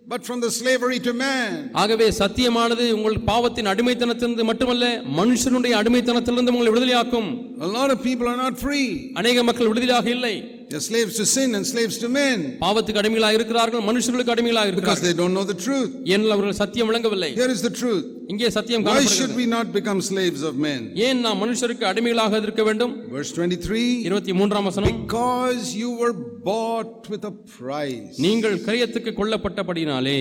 [0.08, 1.48] but from the slavery to man.
[1.74, 4.84] ஆகவே சத்தியமானது உங்கள் பாவத்தின் அடிமைத்தனத்திலிருந்து மட்டுமல்ல
[5.18, 7.28] மனுஷனுடைய அடிமைத்தனத்திலிருந்து உங்களை விடுதலையாக்கும்
[7.60, 8.86] A lot of people are not free.
[9.20, 10.34] அநேக மக்கள் விடுதலையாக இல்லை
[10.69, 15.07] They're slaves to sin and slaves to men பாவத்துக்கு அடிமைகளாக இருக்கிறார்கள் மனுஷர்களுக்கு அடிமைகளாக because இருக்கிறார்கள்
[15.09, 15.91] they don't know the truth.
[16.11, 18.05] ஏனெனில் அவர்கள் சத்தியம் விளங்கவில்லை Here is the truth.
[18.33, 20.79] இங்கே சத்தியம் Why should காணப்படுகிறது we not become slaves of men?
[21.07, 26.15] ஏன் நாம் மனுஷருக்கு அடிமைகளாக இருக்க வேண்டும் Verse 23 இருபத்தி மூன்றாம் வசனம் Because you were
[26.49, 28.15] bought with a price.
[28.27, 30.19] நீங்கள் கிரயத்துக்கு கொல்லப்பட்டபடினாலே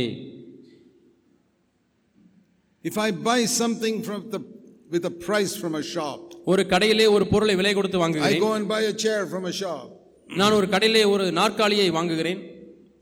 [2.85, 4.41] If I buy something from the,
[4.91, 6.21] with a price from a shop,
[6.53, 9.57] ஒரு கடையிலே ஒரு பொருளை விலை கொடுத்து I வாங்குகிறேன் go and buy a chair from a
[9.63, 9.85] shop.
[10.30, 12.44] நான் ஒரு கடையிலே ஒரு நாற்காலியை வாங்குகிறேன்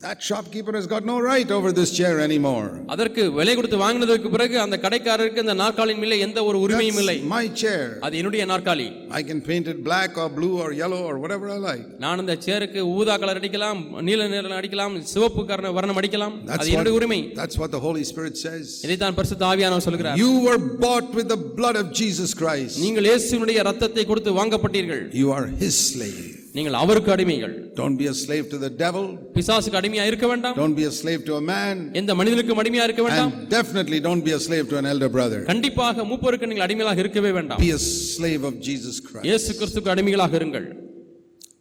[0.02, 2.66] That shopkeeper has got no right over this chair anymore.
[2.94, 7.46] அதற்கு விலை கொடுத்து வாங்கினதற்கு பிறகு அந்த கடைக்காரருக்கு அந்த நாற்காலியின் மேலே எந்த ஒரு உரிமையும் இல்லை my
[7.62, 7.80] chair.
[8.06, 8.88] அது என்னுடைய நாற்காலி
[9.20, 11.86] I can paint it black or blue or yellow or whatever I like.
[12.04, 16.96] நான் அந்த சேருக்கு ஊதா கலர் அடிக்கலாம் நீல நிறம் அடிக்கலாம் சிவப்பு கரண வர்ணம் அடிக்கலாம் அது என்னுடைய
[17.00, 18.68] உரிமை that's what the Holy Spirit says.
[18.88, 22.76] இதைத்தான் பரிசுத்த ஆவியானவர் சொல்கிறார் You were bought with the blood of Jesus Christ.
[22.86, 26.32] நீங்கள் இயேசுவினுடைய ரத்தத்தை கொடுத்து வாங்கப்பட்டீர்கள் You are His slave.
[26.56, 29.06] நீங்கள் அவருக்கு அடிமைகள் Don't be a slave to the devil.
[29.36, 31.76] பிசாசுக்கு அடிமையா இருக்க வேண்டாம் Don't be a slave to a man.
[32.02, 35.40] எந்த மனிதனுக்கும் அடிமையா இருக்க வேண்டாம் And definitely don't be a slave to an elder brother.
[35.52, 37.84] கண்டிப்பாக மூப்பருக்கு நீங்கள் அடிமையாக இருக்கவே வேண்டாம் Be a
[38.16, 39.28] slave of Jesus Christ.
[39.30, 40.68] இயேசு கிறிஸ்துக்கு அடிமைகளாக இருங்கள்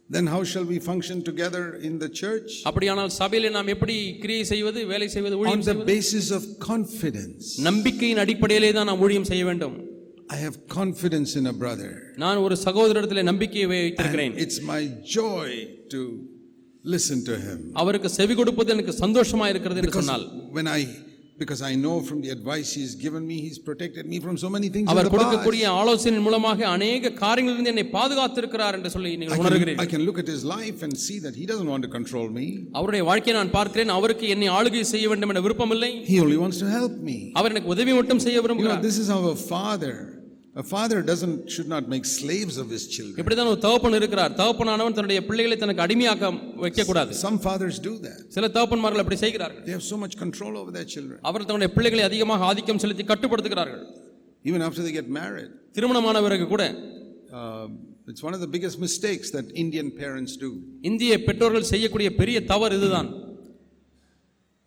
[0.09, 2.49] Then how shall we function together in the church?
[2.69, 7.43] அப்படியானால் சபையிலே நாம் எப்படி கிரியை செய்வது வேலை செய்வது On ஊழியம் the செய்வது basis of confidence.
[7.69, 9.75] நம்பிக்கையின் அடிப்படையிலே தான் நாம் ஊழியம் செய்ய வேண்டும்
[10.29, 11.91] I have confidence in a brother.
[12.23, 14.81] நான் ஒரு சகோதரத்தில் நம்பிக்கையை வைத்திருக்கிறேன் it's my
[15.17, 15.49] joy
[15.93, 16.01] to
[16.93, 17.59] listen to him.
[17.81, 20.25] அவருக்கு செவி கொடுப்பது எனக்கு சந்தோஷமா இருக்கிறது என்று சொன்னால்
[20.57, 20.81] when I
[21.37, 24.67] because I know from the advice he's given me, he's protected me from so many
[24.75, 25.09] things in அவர்.
[25.13, 30.19] கொடுக்கக்கூடிய ஆலோசனையின் மூலமாக அநேக காரியங்களிலிருந்து என்னை பாதுகாத்திருக்கிறார் என்று சொல்லி நீங்கள் can, I உணர்கிறீர்கள் can look
[30.23, 32.47] at his life and see that he doesn't want to control me.
[32.79, 36.69] அவருடைய வாழ்க்கையை நான் பார்க்கிறேன் அவருக்கு என்னை ஆளுகை செய்ய வேண்டும் என்ற விருப்பமில்லை He only wants to
[36.77, 37.17] help me.
[37.39, 39.95] அவர் எனக்கு உதவி மட்டும் செய்ய விரும்புகிறார் this is our father.
[40.55, 43.15] A father doesn't should not make slaves of his children.
[43.21, 46.29] இப்படிதான் ஒரு தகப்பன் இருக்கிறார் தகப்பனானவன் தன்னுடைய பிள்ளைகளை தனக்கு அடிமையாக்க
[46.63, 48.19] வைக்கக்கூடாது Some fathers do that.
[48.35, 51.17] சில தகப்பன்மார்கள் அப்படி செய்கிறார்கள் They have so much control over their children.
[51.29, 53.83] அவர் தன்னுடைய பிள்ளைகளை அதிகமாக ஆதிக்கம் செலுத்தி கட்டுப்படுத்துகிறார்கள்
[54.45, 55.51] Even after they get married.
[55.77, 56.63] திருமணமான பிறகு கூட
[57.37, 57.67] Uh,
[58.11, 60.49] it's one of the biggest mistakes that Indian parents do.
[60.89, 63.09] இந்திய பெற்றோர்கள் செய்யக்கூடிய பெரிய தவறு இதுதான்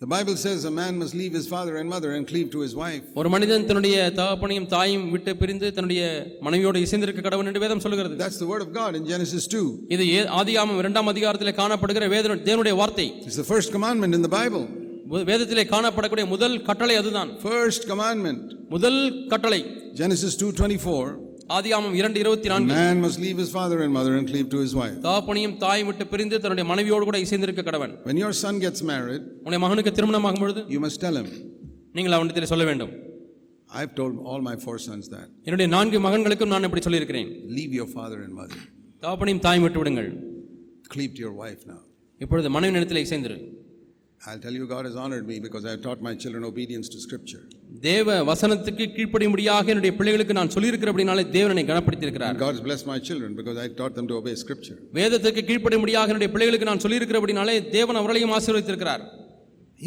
[0.00, 2.72] The Bible says a man must leave his father and mother and cleave to his
[2.74, 3.04] wife.
[3.20, 6.02] ஒரு மனிதன் தன்னுடைய தகப்பனையும் தாயும் விட்டு பிரிந்து தன்னுடைய
[6.46, 9.62] மனைவியோடு இசைந்திருக்க கடவுள் என்று வேதம் சொல்லுகிறது That's the word of God in Genesis 2.
[9.94, 10.04] இது
[10.40, 14.64] ஆதியாகமம் இரண்டாம் அதிகாரத்திலே காணப்படுகிற வேத தேவனுடைய வார்த்தை It's the first commandment in the Bible.
[15.30, 18.44] வேதத்திலே காணப்படக்கூடிய முதல் கட்டளை அதுதான் First commandment.
[18.76, 19.00] முதல்
[19.34, 19.61] கட்டளை
[19.94, 21.27] Genesis 2:24.
[21.56, 24.72] ஆதியாகமம் இரண்டு இருபத்தி நான்கு Man must leave his father and mother and cleave to his
[24.80, 24.96] wife.
[25.06, 29.61] தகப்பனையும் தாயும் விட்டு பிரிந்து தன்னுடைய மனைவியோடு கூட இசைந்திருக்க கடவன் When your son gets married, உன்னுடைய
[29.64, 31.28] மகனுக்கு திருமணமாகும் பொழுது you must tell him.
[31.96, 32.92] நீங்கள் அவனிடத்தில் சொல்ல வேண்டும்
[33.78, 35.26] I've told all my four sons that.
[35.46, 38.61] என்னுடைய நான்கு மகன்களுக்கும் நான் இப்படி சொல்லியிருக்கிறேன் Leave your father and mother.
[39.02, 40.11] தகப்பனையும் தாயும் விட்டு விடுங்கள்
[40.94, 41.80] Cleave to your wife now.
[42.20, 43.38] இப்பொழுது மனைவி நிலத்தில் இசைந்திரு
[44.20, 47.42] I'll tell you, God has honored me because I've taught my children obedience to Scripture.
[47.87, 52.33] தேவ வசனத்துக்கு கீழ்ப்படியும்படியாக என்னுடைய பிள்ளைகளுக்கு நான் சொல்லியிருக்கிறபடினாலே தேவனை கனப்படுத்தியிருக்கிறார்.
[52.35, 54.76] And God's blessed my children because I taught them to obey Scripture.
[54.98, 59.04] வேதத்துக்கு கீழ்ப்படியும்படியாக என்னுடைய பிள்ளைகளுக்கு நான் சொல்லியிருக்கிறபடினாலே தேவன் அவர்களையும் ஆசீர்வதித்திருக்கிறார்.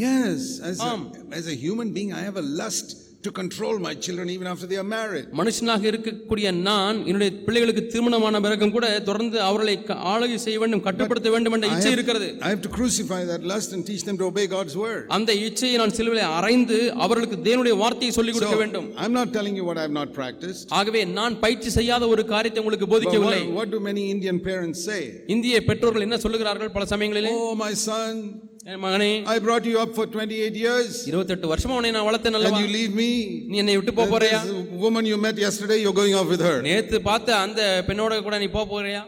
[0.06, 0.94] Yes, as a,
[1.40, 2.90] as a human being, I have a lust
[3.24, 5.26] to control my children even after they are married.
[5.40, 9.76] மனுஷனாக இருக்கக்கூடிய நான் என்னுடைய பிள்ளைகளுக்கு திருமணமான பிறகும் கூட தொடர்ந்து அவர்களை
[10.12, 13.84] ஆளுகை செய்ய வேண்டும் கட்டுப்படுத்த வேண்டும் என்ற இச்சை இருக்கிறது I have to crucify that lust and
[13.90, 15.04] teach them to obey God's word.
[15.18, 19.66] அந்த இச்சையை நான் சிலுவையில் அறைந்து அவர்களுக்கு தேவனுடைய வார்த்தையை சொல்லிக் கொடுக்க வேண்டும் I'm not telling you
[19.70, 20.66] what I have not practiced.
[20.80, 25.02] ஆகவே நான் பயிற்சி செய்யாத ஒரு காரியத்தை உங்களுக்கு போதிக்கவில்லை what, what do many Indian parents say?
[25.36, 28.14] இந்திய பெற்றோர்கள் என்ன சொல்லுகிறார்கள் பல சமயங்களிலே Oh, my son,
[28.62, 32.40] என் மகனே I brought you up for 28 years இருபத்தெட்டு வருஷமா உன்னை நான் வளர்த்தேன் and
[32.40, 33.08] அல்லவா you leave me.
[33.52, 34.52] நீ என்னை விட்டு போக போறியா This
[34.84, 36.56] woman you met yesterday, you're going off with her.
[36.68, 39.02] நேத்து பார்த்த அந்த பெண்ணோட கூட நீ போக போறியா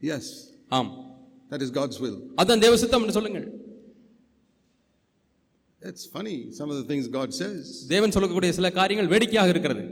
[0.00, 0.24] Yes,
[0.78, 0.90] ஆம்
[1.52, 2.16] that is God's will.
[2.42, 3.46] அதான் தேவ சித்தம் என்று சொல்லுங்கள்
[5.82, 7.62] It's funny, some of the things God says.
[7.94, 9.84] தேவன் சொல்லக்கூடிய சில காரியங்கள் வேடிக்கையாக இருக்கிறது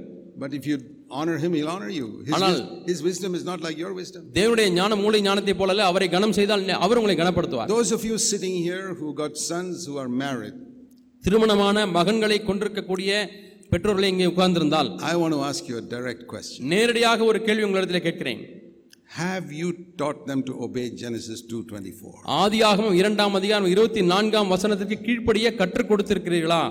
[0.42, 0.76] But if you
[1.12, 2.06] honor him, he'll honor you.
[2.26, 4.22] His, ஆனால்- his wisdom is not like your wisdom.
[4.38, 8.56] தேவனுடைய ஞானம் மூளை ஞானத்தை போலல்ல அவரை கனம் செய்தால் அவர் உங்களை கனப்படுத்துவார் Those of you sitting
[8.68, 10.56] here who got sons who are married,
[11.24, 13.10] திருமணமான மகன்களை கொண்டிருக்கக்கூடிய
[13.72, 16.60] பெற்றோர்களை இங்கே உட்கார்ந்திருந்தால் I want to ask you a direct question.
[16.74, 18.42] நேரடியாக ஒரு கேள்வி உங்களிடத்தில் கேட்கிறேன்
[19.22, 19.68] Have you
[20.00, 22.12] taught them to obey Genesis 2:24?
[22.42, 26.62] ஆதியாகமம் இரண்டாம் அதிகாரம் இருபத்தி நான்காம் வசனத்திற்கு கீழ்ப்படிய கற்றுக் கொடுத்திருக்கிறீர்களா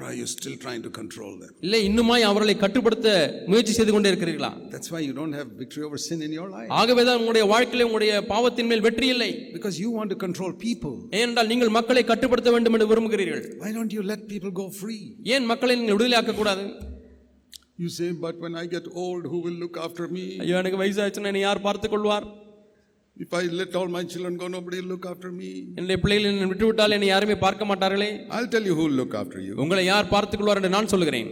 [0.00, 1.50] Or are you still trying to control them?
[1.64, 3.08] இல்லை இன்னுமாய் அவர்களை கட்டுப்படுத்த
[3.50, 6.68] முயற்சி செய்து கொண்டே இருக்கிறீர்களா That's why you don't have victory over sin in your life.
[6.78, 10.94] ஆகவேதான் உங்களுடைய வாழ்க்கையில உங்களுடைய பாவத்தின் மேல் வெற்றி இல்லை Because you want to control people.
[11.18, 15.02] ஏனென்றால் நீங்கள் மக்களை கட்டுப்படுத்த வேண்டும் என்று விரும்புகிறீர்கள் Why don't you let people go free?
[15.36, 16.64] ஏன் மக்களை நீங்கள் விடுதலையாக்க கூடாது
[17.78, 20.24] You say, but when I get old, who will look after me?
[20.42, 22.26] ஐயோ எனக்கு வயசாச்சுன்னா என்னை யார் பார்த்துக் கொள்வார்
[23.20, 25.48] If I let all my children go, nobody will look after me.
[25.78, 29.38] என்னுடைய பிள்ளைகளை என்னை விட்டுவிட்டால் என்னை யாருமே பார்க்க மாட்டார்களே I'll tell you who will look after
[29.46, 29.54] you.
[29.64, 31.30] உங்களை யார் பார்த்துக் கொள்வார் என்று நான் சொல்லுகிறேன்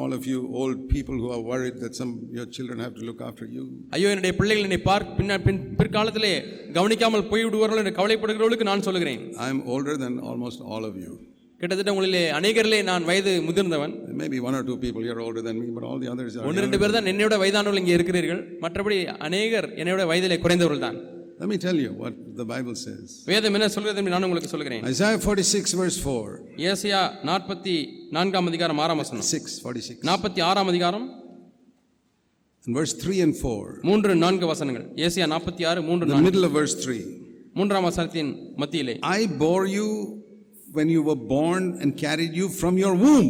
[0.00, 3.20] All of you old people who are worried that some your children have to look
[3.28, 3.64] after you.
[3.96, 6.32] ஐயோ என்னுடைய பிள்ளைகள் என்னை பார்க்க பின்ன பின் பிற்காலத்திலே
[6.78, 11.12] கவனிக்காமல் போய்விடுவார்கள் என்று கவலைப்படுகிறவர்களுக்கு நான் சொல்லுகிறேன் I'm older than almost all of you.
[11.60, 15.56] கிட்டத்தட்ட உங்களிலே அநேகரிலே நான் வயது முதிர்ந்தவன் Maybe one or two people here are older than
[15.62, 16.46] me, but all the others are.
[16.50, 20.98] ஒன்று ரெண்டு பேர் தான் என்னையோட வயதானவர்கள் இங்கே இருக்கிறீர்கள் மற்றபடி அநேகர் என்னையோட வயதிலே குறைந்தவர்கள் தான்
[21.41, 23.07] Let me tell you what the Bible says.
[23.31, 26.65] வேதம் என்ன சொல்கிறது என்று நான் உங்களுக்கு சொல்கிறேன் Isaiah 46, verse 4.
[26.71, 27.75] ஏசியா நாற்பத்தி
[28.17, 29.97] நான்காம் அதிகாரம் ஆறாம் வசனம் 6, 46.
[30.11, 31.07] நாற்பத்தி ஆறாம் அதிகாரம்
[32.65, 33.81] And verse 3 and 4.
[33.89, 37.01] மூன்று நான்கு வசனங்கள் ஏசியா நாற்பத்தி ஆறு மூன்று The நான்கு middle of verse 3.
[37.59, 39.87] மூன்றாம் வசனத்தின் மத்தியிலே I bore you
[40.77, 43.29] when you were born and carried you from your womb.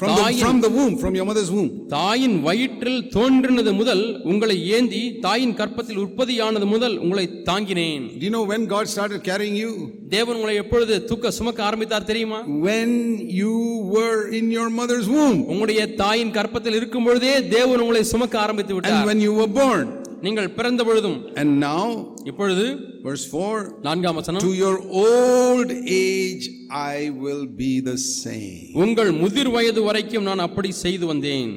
[0.00, 1.70] From the, தாயின்- from the womb, from your mother's womb.
[1.90, 8.44] தாயின் வயிற்றில் தோன்றினது முதல் உங்களை ஏந்தி தாயின் கற்பத்தில் உற்பத்தியானது முதல் உங்களை தாங்கினேன் Do you know
[8.52, 9.72] when God started carrying you?
[10.08, 12.92] தேவன் உங்களை எப்பொழுது தூக்க சுமக்க ஆரம்பித்தார் தெரியுமா When
[13.40, 13.54] you
[13.96, 15.38] were in your mother's womb.
[15.52, 19.84] உங்களுடைய தாயின் கற்பத்தில் இருக்கும் பொழுதே தேவன் உங்களை சுமக்க ஆரம்பித்து And விட்டார் when you were born.
[20.22, 21.84] நீங்கள் பிறந்த பொழுதும் And now,
[22.24, 22.64] இப்பொழுது
[23.04, 28.66] verse 4 நான்காம் வசனம் To your old age, I will be the same.
[28.84, 31.52] உங்கள் முதிர் வயது வரைக்கும் நான் அப்படி செய்து வந்தேன்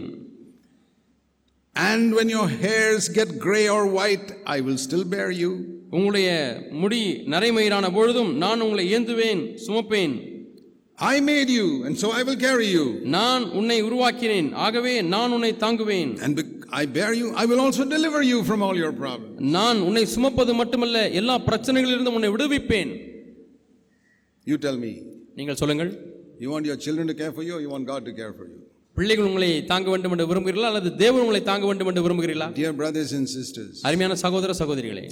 [1.76, 5.52] And when your hairs get gray or white, I will still bear you.
[5.92, 6.30] உங்களுடைய
[6.82, 7.02] முடி
[7.34, 10.14] நரைமயிரான பொழுதும் நான் உங்களை ஏந்துவேன் சுமப்பேன்
[11.12, 12.86] I made you, and so I will carry you.
[13.16, 16.50] நான் உன்னை உருவாக்கினேன் ஆகவே நான் உன்னை தாங்குவேன் And bec-
[16.82, 19.36] I bear you, I will also deliver you from all your problems.
[19.58, 22.94] நான் உன்னை சுமப்பது மட்டுமல்ல எல்லா பிரச்சனைகளிலிருந்தும் உன்னை விடுவிப்பேன்
[24.48, 24.94] You tell me,
[25.38, 25.92] நீங்கள் சொல்லுங்கள்
[26.42, 28.46] you want your children to care for you, or you want God to care for
[28.52, 28.58] you?
[28.98, 33.12] பிள்ளைகள் உங்களை தாங்க வேண்டும் என்று விரும்புகிறீர்களா அல்லது தேவன் உங்களை தாங்க வேண்டும் என்று விரும்புகிறீர்களா Dear brothers
[33.18, 35.06] and sisters, அருமையான சகோதர சகோதரிகளே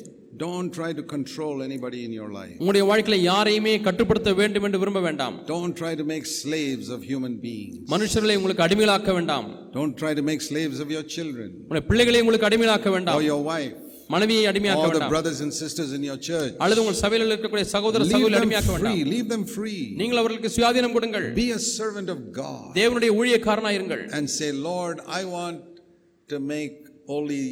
[0.43, 2.53] don't try to control anybody in your life.
[2.61, 7.35] உங்களுடைய வாழ்க்கையில யாரையுமே கட்டுப்படுத்த வேண்டும் என்று விரும்ப வேண்டாம் Don't try to make slaves of human
[7.47, 7.79] beings.
[7.93, 9.47] மனுஷர்களை உங்களுக்கு அடிமையாக்க வேண்டாம்
[9.79, 13.41] Don't try to make slaves of your children உங்களுடைய பிள்ளைகளை உங்களுக்கு அடிமையாக்க or வேண்டாம் your
[13.53, 13.77] wife
[14.14, 16.52] மனைவியை அடிமையாக்க or the வேண்டாம் brothers and sisters in your church.
[16.64, 19.04] அல்லது உங்கள் சபையில் இருக்கக்கூடிய சகோதர Leave சகோதரி them அடிமையாக்க வேண்டாம் free.
[19.14, 19.80] Leave them free.
[20.00, 25.24] நீங்கள் அவர்களுக்கு சுயாதீனம் கொடுங்கள் Be a servant of God தேவனுடைய ஊழியக்காரனாயிருங்கள் and say, Lord, I
[25.36, 25.62] want
[26.28, 26.76] to make
[27.08, 27.42] only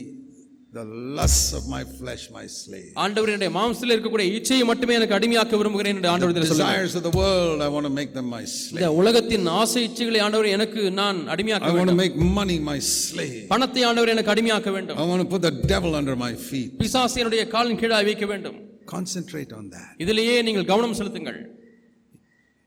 [0.73, 0.83] the
[1.17, 2.89] lusts of my flesh my slave.
[3.03, 7.13] ஆண்டவர் என்னுடைய மாம்சத்தில் இருக்கக்கூடிய இச்சையை மட்டுமே எனக்கு அடிமையாக்க விரும்புகிறேன் என்று ஆண்டவர் சொல்லுங்கள் Desires of the
[7.21, 8.79] world, I want to make them my slave.
[8.79, 12.77] இந்த உலகத்தின் ஆசை இச்சைகளை ஆண்டவர் எனக்கு நான் அடிமையாக்க I want to வேண்டும் make money my
[12.93, 13.39] slave.
[13.53, 16.69] பணத்தை ஆண்டவர் எனக்கு அடிமையாக்க வேண்டும் I want to put the devil under my feet.
[16.83, 18.59] பிசாசினுடைய காலின் கீழாய் வைக்க வேண்டும்
[18.97, 19.89] Concentrate on that.
[20.05, 21.39] இதிலேயே நீங்கள் கவனம் செலுத்துங்கள்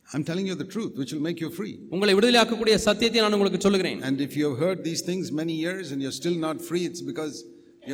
[0.08, 1.74] I'm telling you the truth, which will make you free.
[1.94, 5.86] உங்களை விடுதலையாக்கக்கூடிய சத்தியத்தை நான் உங்களுக்கு சொல்லுகிறேன் And if you have heard these things many years
[5.92, 7.34] and you're still not free, it's because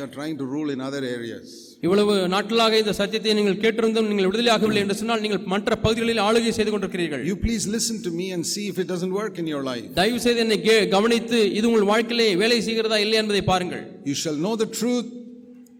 [0.07, 1.47] trying to rule in other areas.
[1.83, 6.71] இவ்வளவு நாட்களாக இந்த சத்தியத்தை நீங்கள் கேட்டிருந்தும் நீங்கள் விடுதலையாகவில்லை என்று சொன்னால் நீங்கள் மற்ற பகுதிகளில் ஆளுகை செய்து
[6.73, 9.85] கொண்டிருக்கிறீர்கள் You please listen to me and see if it doesn't work in your life.
[9.99, 10.57] தயவு செய்து என்னை
[10.95, 15.07] கவனித்து இது உங்கள் வாழ்க்கையிலே வேலை செய்கிறதா இல்லை என்பதை பாருங்கள் You shall know the truth,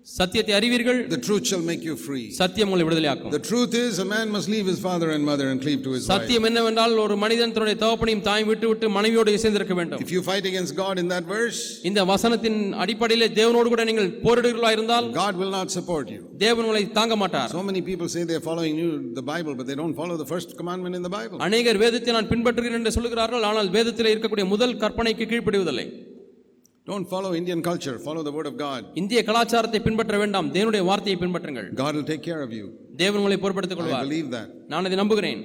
[0.10, 2.24] சத்தியத்தை அறிவீர்கள் the truth shall make you free.
[2.38, 5.60] சத்தியம் உங்களை விடுதலையாக்கும் The truth is, a man must leave his father and mother and
[5.66, 6.04] cleave to his.
[6.12, 10.48] சத்தியம் என்னவென்றால் ஒரு மனிதன் தன்னுடைய தகப்பனையும் தாயும் விட்டு விட்டு மனைவியோடு இசைந்திருக்க வேண்டும் If you fight
[10.52, 15.54] against God in that verse, இந்த வசனத்தின் அடிப்படையிலே தேவனோடு கூட நீங்கள் போரிடுகிறா இருந்தால் God will
[15.60, 16.22] not support you.
[16.46, 19.80] தேவன் உங்களை தாங்க மாட்டார் So many people say they're following you, the Bible, but they
[19.84, 21.40] don't follow the first commandment in the Bible.
[21.48, 25.88] அநேகர் வேதத்தை நான் பின்பற்றுகிறேன் என்று சொல்லுகிறார்கள் ஆனால் வேதத்தில் இருக்கக்கூடிய முதல் கற்பனைக்கு கீழ்ப்படிவதில்லை
[26.90, 28.82] Don't follow Indian culture, follow the word of God.
[29.02, 32.66] இந்திய கலாச்சாரத்தை பின்பற்ற வேண்டாம் தேவனுடைய வார்த்தையை பின்பற்றுங்கள் God will take care of you.
[33.02, 34.48] தேவன் உங்களை பொறுப்படுத்திக் I கொள்வார் believe that.
[34.72, 35.42] நான் அதை நம்புகிறேன்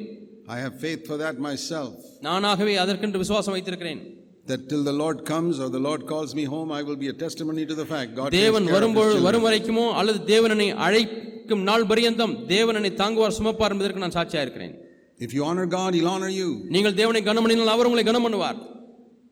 [0.49, 1.93] I have faith for that myself.
[2.27, 4.01] நானாகவே அதற்கென்று விசுவாசம் வைத்திருக்கிறேன்
[4.47, 7.17] That till the Lord comes or the Lord calls me home, I will be a
[7.25, 9.15] testimony to the fact God தேவன் வரும்போது.
[9.29, 14.75] வரும் வரைக்குமோ அல்லது தேவனனை அழைக்கும் நாள் பரியந்தம் தேவனனை தாங்குவார் சுமப்பார் என்பதற்கு நான் சாட்சியா இருக்கிறேன்
[15.21, 16.49] If you honor God, He'll honor you.
[16.77, 18.61] நீங்கள் தேவனை கனம் பண்ணினால் அவர் உங்களை கனம் பண்ணுவார்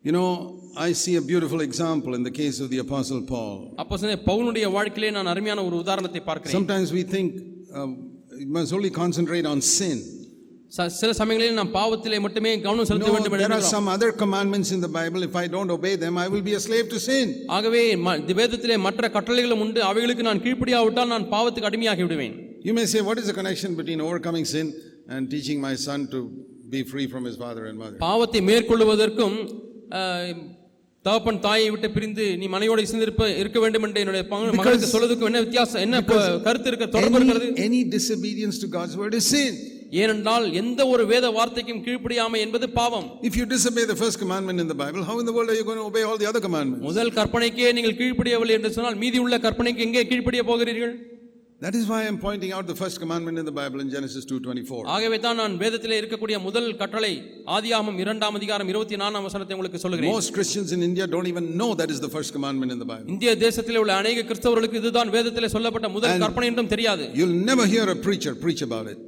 [0.05, 0.29] You know,
[0.77, 3.57] I see a beautiful example in the case of the Apostle Paul.
[3.77, 3.97] அப்போ
[4.31, 7.29] பவுனுடைய வாழ்க்கையிலே நான் அருமையான ஒரு உதாரணத்தை பார்க்கிறேன் Sometimes we think
[7.75, 7.91] um,
[8.39, 9.99] you must only concentrate on sin.
[10.73, 14.71] ச- சில சமயங்களில் நாம் பாவத்திலே மட்டுமே கவனம் செலுத்த வேண்டும் என்று there are some other commandments
[14.71, 15.23] in the Bible.
[15.23, 17.27] If I don't obey them, I will be a slave to sin.
[17.49, 17.83] ஆகவே
[18.41, 23.19] வேதத்திலே மற்ற கட்டளைகளும் உண்டு அவைகளுக்கு நான் கீழ்ப்படியாவிட்டால் நான் பாவத்துக்கு அடிமையாகி விடுவேன் You may say, what
[23.19, 24.67] is the connection between overcoming sin
[25.09, 26.19] and teaching my son to
[26.69, 27.99] be free from his father and mother?
[27.99, 29.37] பாவத்தை மேற்கொள்வதற்கும்
[30.01, 30.35] ஆஹ்,
[31.05, 34.25] தகப்பன் தாயை விட்டு பிரிந்து நீ மனையோடு சேர்ந்திருப்ப இருக்க வேண்டும் என்று என்னுடைய
[34.59, 36.01] மகளுக்கு சொல்வதற்கு என்ன வித்தியாசம் என்ன
[36.47, 39.55] கருத்து இருக்க தொடர்பு இருக்கிறது Any, any disobedience to God's word is sin.
[40.01, 44.69] ஏனென்றால் எந்த ஒரு வேத வார்த்தைக்கும் கீழ்ப்படியாமை என்பது பாவம் If you disobey the first commandment in
[44.73, 46.85] the Bible, how in the world are you going to obey all the other commandments?
[46.89, 50.95] முதல் கற்பனைக்கே நீங்கள் கீழ்ப்படியவில்லை என்று சொன்னால் மீதி உள்ள கற்பனைக்கு எங்கே கீழ்ப்படிய போகிறீர்கள்
[51.63, 54.79] That is why I'm pointing out the first commandment in the Bible in Genesis 2:24.
[54.95, 57.11] ஆகவே தான் நான் வேதத்திலே இருக்கக்கூடிய முதல் கட்டளை
[57.57, 61.71] ஆதியாகமம் இரண்டாம் அதிகாரம் இருபத்தி நாலாம் வசனத்தை உங்களுக்கு சொல்லுகிறேன் Most Christians in India don't even know
[61.81, 63.07] that is the first commandment in the Bible.
[63.15, 67.87] இந்திய தேசத்திலே உள்ள அநேக கிறிஸ்தவர்களுக்கு இதுதான் வேதத்திலே சொல்லப்பட்ட முதல் கற்பனை என்றும் தெரியாது You'll never hear
[67.95, 68.99] a preacher preach about it.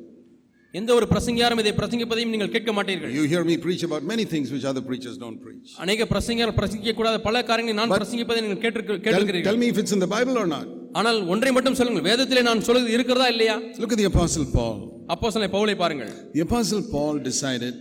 [0.75, 4.47] எந்த ஒரு பிரசங்கியாரும் இதை பிரசங்கிப்பதையும் நீங்கள் கேட்க மாட்டீர்கள் You hear me preach about many things
[4.57, 5.69] which other preachers don't preach.
[5.87, 10.03] அநேக பிரசங்கியார் பிரசங்கிக்க கூடாத பல காரியங்களை நான் பிரசங்கிப்பதை நீங்கள் கேட்டிருக்கிறீர்கள் tell me if it's in
[10.07, 10.67] the Bible or not.
[10.99, 12.05] ஆனால் ஒன்றை மட்டும் சொல்லுங்கள்.
[12.11, 13.57] வேதத்திலே நான் சொல்வது இருக்கிறதா இல்லையா?
[13.83, 14.77] Look at the Apostle Paul.
[15.13, 16.13] அப்போஸ்தலனை பவுலை பாருங்கள்.
[16.37, 17.75] The Apostle Paul decided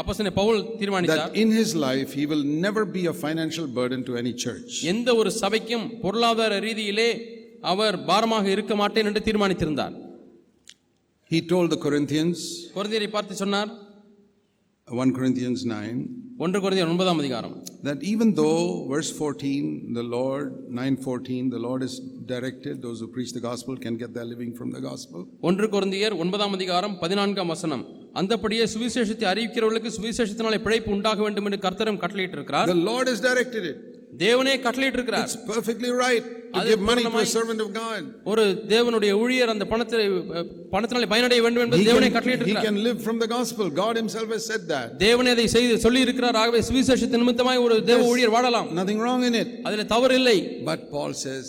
[0.00, 1.20] அப்போஸ்தலனை Pavul தீர்மானித்தார்.
[1.24, 4.70] that in his life he will never be a financial burden to any church.
[4.92, 7.10] எந்த ஒரு சபைக்கும் பொருளாதார ரீதியிலே
[7.72, 9.94] அவர் பாரமாக இருக்க மாட்டேன் என்று தீர்மானித்திருந்தார்.
[11.30, 12.38] He told the Corinthians,
[12.76, 13.70] குழந்தையரை பார்த்து சொன்னார்
[14.88, 15.92] 1 Corinthians 9,
[16.38, 19.60] ஒன்று குழந்தையர் ஒன்பதாம் அதிகாரம் that even though, verse 14,
[19.98, 21.94] the Lord, 914, the Lord is
[22.26, 25.20] directed, those who preach the gospel can get their living from the gospel.
[25.48, 32.00] ஒன்று குழந்தையர் ஒன்பதாம் அதிகாரம் பதினான்காம் வசனம் அந்தபடியே சுவிசேஷத்தை அறிவிக்கிறவர்களுக்கு சுவிசேஷத்தினாலே பிழைப்பு உண்டாக வேண்டும் என்று கர்த்தரும்
[32.04, 33.78] கட்டளையிட்டிருக்கிறார் The Lord has directed it.
[34.24, 38.00] தேவனே கட்டளையிட்டிருக்கிறார் It's perfectly right to give money to a servant of God.
[38.32, 40.00] ஒரு தேவனுடைய ஊழியர் அந்த பணத்தை
[40.74, 43.66] பணத்தினாலே பயனடைய வேண்டும் என்பது தேவனே can, he கட்டளையிட்டிருக்கிறார் can live from the gospel.
[43.82, 44.88] God himself has said that.
[45.04, 49.36] தேவனே அதை செய்து சொல்லி இருக்கிறார் ஆகவே சுவிசேஷத்தின் நிமித்தமாய் ஒரு தேவ ஊழியர் வாழலாம் Nothing wrong in
[49.42, 49.50] it.
[49.68, 50.38] அதில் தவறு இல்லை
[50.70, 51.46] But Paul says,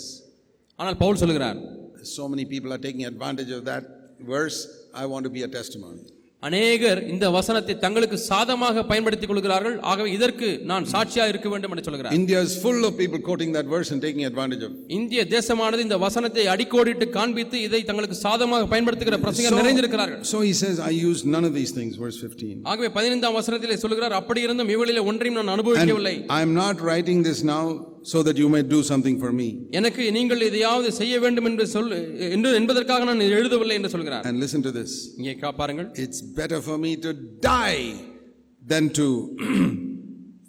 [0.80, 1.60] ஆனால் பவுல் சொல்லுகிறார்
[2.18, 3.84] so many people are taking advantage of that
[4.34, 4.60] verse.
[4.94, 6.04] I want to be a testimony.
[6.46, 12.14] அநேகர் இந்த வசனத்தை தங்களுக்கு சாதமாக பயன்படுத்திக் கொள்கிறார்கள் ஆகவே இதற்கு நான் சாட்சியா இருக்க வேண்டும் என்று சொல்கிறார்
[12.18, 14.74] India is full of people quoting that verse and taking advantage of.
[14.98, 20.78] இந்திய தேசமானது இந்த வசனத்தை அடிக்கோடிட்டு காண்பித்து இதை தங்களுக்கு சாதமாக பயன்படுத்துகிற பிரசங்கர் நிறைந்திருக்கிறார்கள் So he says,
[20.82, 22.54] I use none of these things, verse 15.
[22.72, 27.64] ஆகவே பதினைந்தாம் வசனத்திலே சொல்கிறார் அப்படி இருந்தும் இவளிலே ஒன்றையும் நான் அனுபவிக்கவில்லை I'm not writing this now
[28.06, 29.48] so that you may do something for me.
[29.80, 31.90] எனக்கு நீங்கள் எதையாவது செய்ய வேண்டும் என்று சொல்
[32.36, 34.92] என்று என்பதற்காக நான் எழுதவில்லை என்று சொல்கிறார் And listen to this.
[35.20, 37.14] இங்கே பாருங்கள் It's better for me to
[37.50, 37.86] die
[38.64, 39.08] than to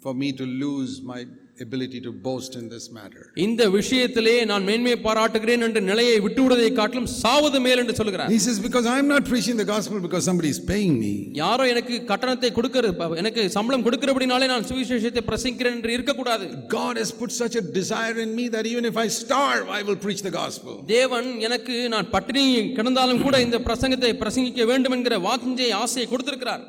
[0.05, 1.21] for me to lose my
[1.61, 3.23] ability to boast in this matter.
[3.45, 8.59] இந்த விஷயத்திலே நான் மேன்மையை பாராட்டுகிறேன் என்ற நிலையை விட்டுவிடுவதை காட்டிலும் சாவது மேல் என்று சொல்கிறார் He says,
[8.59, 11.13] Because I'm not preaching the gospel because somebody is paying me.
[11.41, 12.91] யாரோ எனக்கு கட்டணத்தை கொடுக்கிற
[13.21, 18.33] எனக்கு சம்பளம் கொடுக்கிறபடினாலே நான் சுவிசேஷத்தை பிரசங்கிக்கிறேன் என்று இருக்கக்கூடாது God has put such a desire in
[18.39, 20.73] me that even if I starve, I will preach the gospel.
[20.95, 22.45] தேவன் எனக்கு நான் பட்டினி
[22.77, 26.65] கிடந்தாலும் கூட இந்த பிரசங்கத்தை பிரசங்கிக்க வேண்டும் என்கிற வாஞ்சை ஆசையை கொடுத்திருக்கிறார்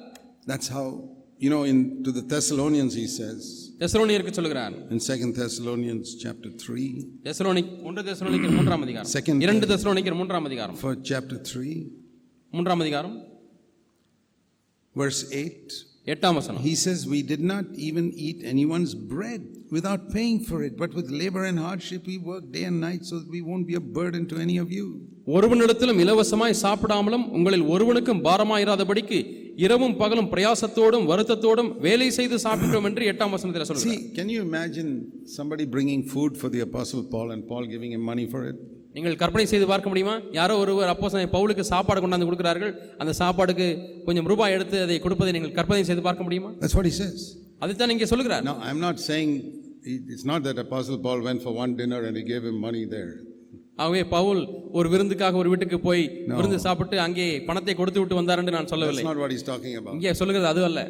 [0.46, 0.86] That's how,
[1.38, 3.40] you know, in to the Thessalonians, he says,
[3.80, 6.86] தெசலோனியருக்கு சொல்கிறார் in Second Thessalonians chapter 3,
[7.26, 11.74] தெசலோனி ஒன்று தெசலோனிக்கர் மூன்றாம் அதிகாரம் Second- இரண்டு தெசலோனிக்கர் மூன்றாம் அதிகாரம் for chapter 3,
[12.52, 13.14] மூன்றாம் அதிகாரம்
[14.96, 15.76] verse 8.
[16.06, 20.74] எட்டாம் வசனம் He says, We did not even eat anyone's bread without paying for it,
[20.76, 23.76] but with labor and hardship we work day and night so that we won't be
[23.82, 24.86] a burden to any of you.
[25.36, 29.18] ஒருவனிடத்திலும் இலவசமாய் சாப்பிடாமலும் உங்களில் ஒருவனுக்கும் பாரமாயிராதபடிக்கு
[29.58, 34.90] இரவும் பகலும் பிரயாசத்தோடும் வருத்தத்தோடும் வேலை செய்து சாப்பிட்டோம் என்று எட்டாம் வசனத்தில் சொல்கிறார் See, can you imagine
[35.36, 38.58] somebody bringing food for the Apostle Paul and Paul giving him money for it?
[38.94, 43.66] நீங்கள் கற்பனை செய்து பார்க்க முடியுமா யாரோ ஒருவர் அப்போ பவுலுக்கு சாப்பாடு கொண்டாந்து கொடுக்கிறார்கள் அந்த சாப்பாடுக்கு
[44.06, 47.18] கொஞ்சம் ரூபாய் எடுத்து அதை கொடுப்பதை நீங்கள் கற்பனை செய்து பார்க்க முடியுமா That's what he says.
[47.64, 49.30] அதைத்தான் இங்கே சொல்கிறார் Now, I'm not saying
[50.14, 53.12] it's not that Apostle Paul went for one dinner and he gave him money there.
[53.82, 54.40] ஆகவே பவுல்
[54.78, 56.02] ஒரு விருந்துக்காக ஒரு வீட்டுக்கு போய்
[56.38, 59.04] விருந்து சாப்பிட்டு அங்கே பணத்தை கொடுத்து விட்டு வந்தார் என்று நான் சொல்லவில்லை.
[59.96, 60.82] இங்கே சொல்லுகிறது அது அல்ல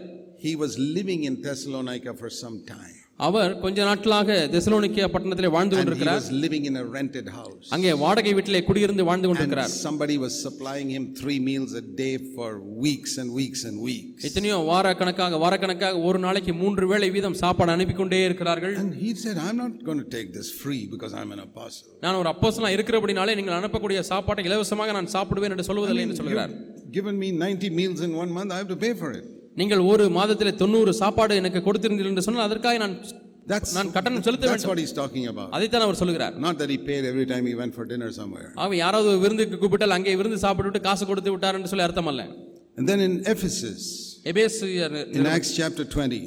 [0.47, 2.99] He was living in Thessalonica for some time.
[3.21, 7.65] அவர் கொஞ்ச நாட்களாக தெசலோனிக்கிய பட்டணத்திலே வாழ்ந்து கொண்டிருக்கிறார் living in a rented house.
[7.75, 12.51] அங்கே வாடகை வீட்டிலே குடியிருந்து வாழ்ந்து கொண்டிருக்கிறார் somebody was supplying him three meals a day for
[12.85, 14.21] weeks and weeks and weeks.
[14.29, 19.11] எத்தனையோ வார கணக்காக வாரக்கணக்காக ஒரு நாளைக்கு மூன்று வேளை வீதம் சாப்பாடு அனுப்பி கொண்டே இருக்கிறார்கள் And he
[19.25, 21.89] said, I'm not going to take this free because I'm an apostle.
[22.07, 26.55] நான் ஒரு அப்போஸ்தலனா இருக்கிறபடினாலே நீங்கள் அனுப்பக்கூடிய சாப்பாட்டை இலவசமாக நான் சாப்பிடுவேன் என்று சொல்வதில்லை என்று சொல்கிறார்
[26.93, 29.27] Given me 90 meals in one month, I have to pay for it.
[29.57, 32.95] நீங்கள் ஒரு மாதத்திலே தொண்ணூறு சாப்பாடு எனக்கு கொடுத்திருந்தீர்கள் என்று சொன்னால் அதற்காக நான்
[33.47, 35.49] That's, நான் கட்டணம் செலுத்த வேண்டும் what he's talking about.
[35.57, 38.49] அதைத்தான் அவர் சொல்கிறார் Not that he paid every time he went for dinner somewhere.
[38.65, 42.25] ஆக யாராவது விருந்துக்கு கூப்பிட்டால் அங்கே விருந்து சாப்பிட்டு காசு கொடுத்து விட்டார் என்று சொல்லி அர்த்தம் அல்ல
[42.79, 43.81] And then in Ephesus,
[44.33, 44.67] Ephesus
[45.21, 46.21] in Acts chapter 20,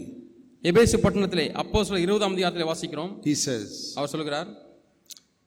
[0.63, 4.49] எபேசு பட்டணத்திலே அப்போ சொல்ல இருபதாம் அதிகாரத்திலே வாசிக்கிறோம் he says, அவர் சொல்கிறார்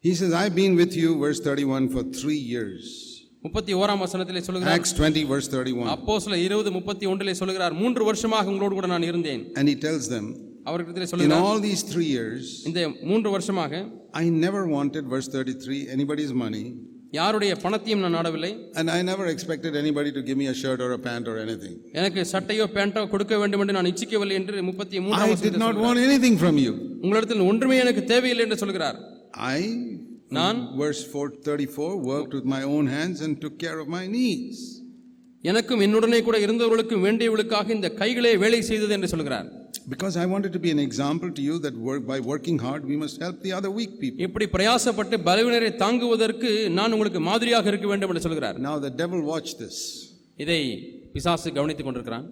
[0.04, 2.86] he says, I've been with you, verse 31, for three years.
[3.44, 5.88] முப்பத்தி ஓராம் வசனத்திலே சொல்கிறார் Acts 20, verse 31.
[5.94, 10.06] அப்போ சொல்ல இருபது முப்பத்தி ஒன்றிலே சொல்கிறார் மூன்று வருஷமாக உங்களோடு கூட நான் இருந்தேன் And he tells
[10.14, 10.26] them,
[10.70, 12.80] அவர்கிட்ட in சொல்கிறார் all these three years, இந்த
[13.10, 13.82] மூன்று வருஷமாக
[14.22, 16.64] I never wanted, verse 33, anybody's money.
[17.18, 20.90] யாருடைய பணத்தையும் நான் நாடவில்லை And I never expected anybody to give me a shirt or
[20.96, 21.74] a pant or anything.
[21.98, 25.78] எனக்கு சட்டையோ பேண்டோ கொடுக்க வேண்டும் என்று நான் இச்சிக்கவில்லை என்று முப்பத்தி மூன்றாம் I did வசனத்தில் not
[25.86, 26.72] want anything from you.
[27.04, 28.98] உங்களிடத்தில் ஒன்றுமே எனக்கு தேவையில்லை என்று சொல்கிறார்
[29.54, 29.62] I,
[30.37, 34.59] நான் verse 434, worked with my own hands and took care of my needs.
[35.43, 39.47] எனக்கும் என்னுடனே கூட இருந்தவர்களுக்கும் வேண்டியவர்களுக்காக இந்த கைகளே வேலை செய்தது என்று சொல்கிறார்
[39.93, 42.97] Because I wanted to be an example to you that work, by working hard, we
[43.03, 44.21] must help the other weak people.
[44.25, 49.57] இப்படி பிரயாசப்பட்டு பலவினரை தாங்குவதற்கு நான் உங்களுக்கு மாதிரியாக இருக்க வேண்டும் என்று சொல்கிறார் Now the devil watched
[49.65, 49.77] this.
[50.43, 50.61] இதை
[51.15, 52.27] பிசாசு கவனித்துக் கொண்டிருக்கிறான்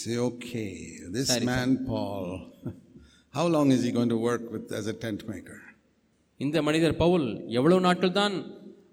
[0.00, 0.72] Say, okay,
[1.14, 2.26] this Sorry, man Paul,
[3.34, 5.58] how long is he going to work with as a tent maker?
[6.43, 7.27] இந்த மனிதர் பவுல்
[7.57, 8.35] எவ்வளவு நாட்கள் தான்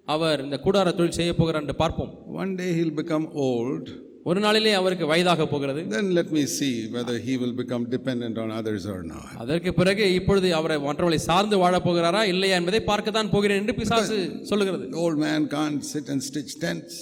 [0.08, 3.84] அவர் இந்த கூடார தொழில் செய்ய போகிறார் என்று பார்ப்போம் One day he'll become old.
[4.28, 8.48] ஒரு நாளிலே அவருக்கு வயதாக போகிறது Then let me see whether he will become dependent on
[8.58, 9.28] others or not.
[9.44, 14.18] அதற்கு பிறகு இப்பொழுது அவரை மற்றவர்களை சார்ந்து வாழப் போகிறாரா இல்லையா என்பதை பார்க்கத்தான் போகிறேன் என்று பிசாசு
[14.50, 16.96] சொல்லுகிறது old man can't sit and stitch tents.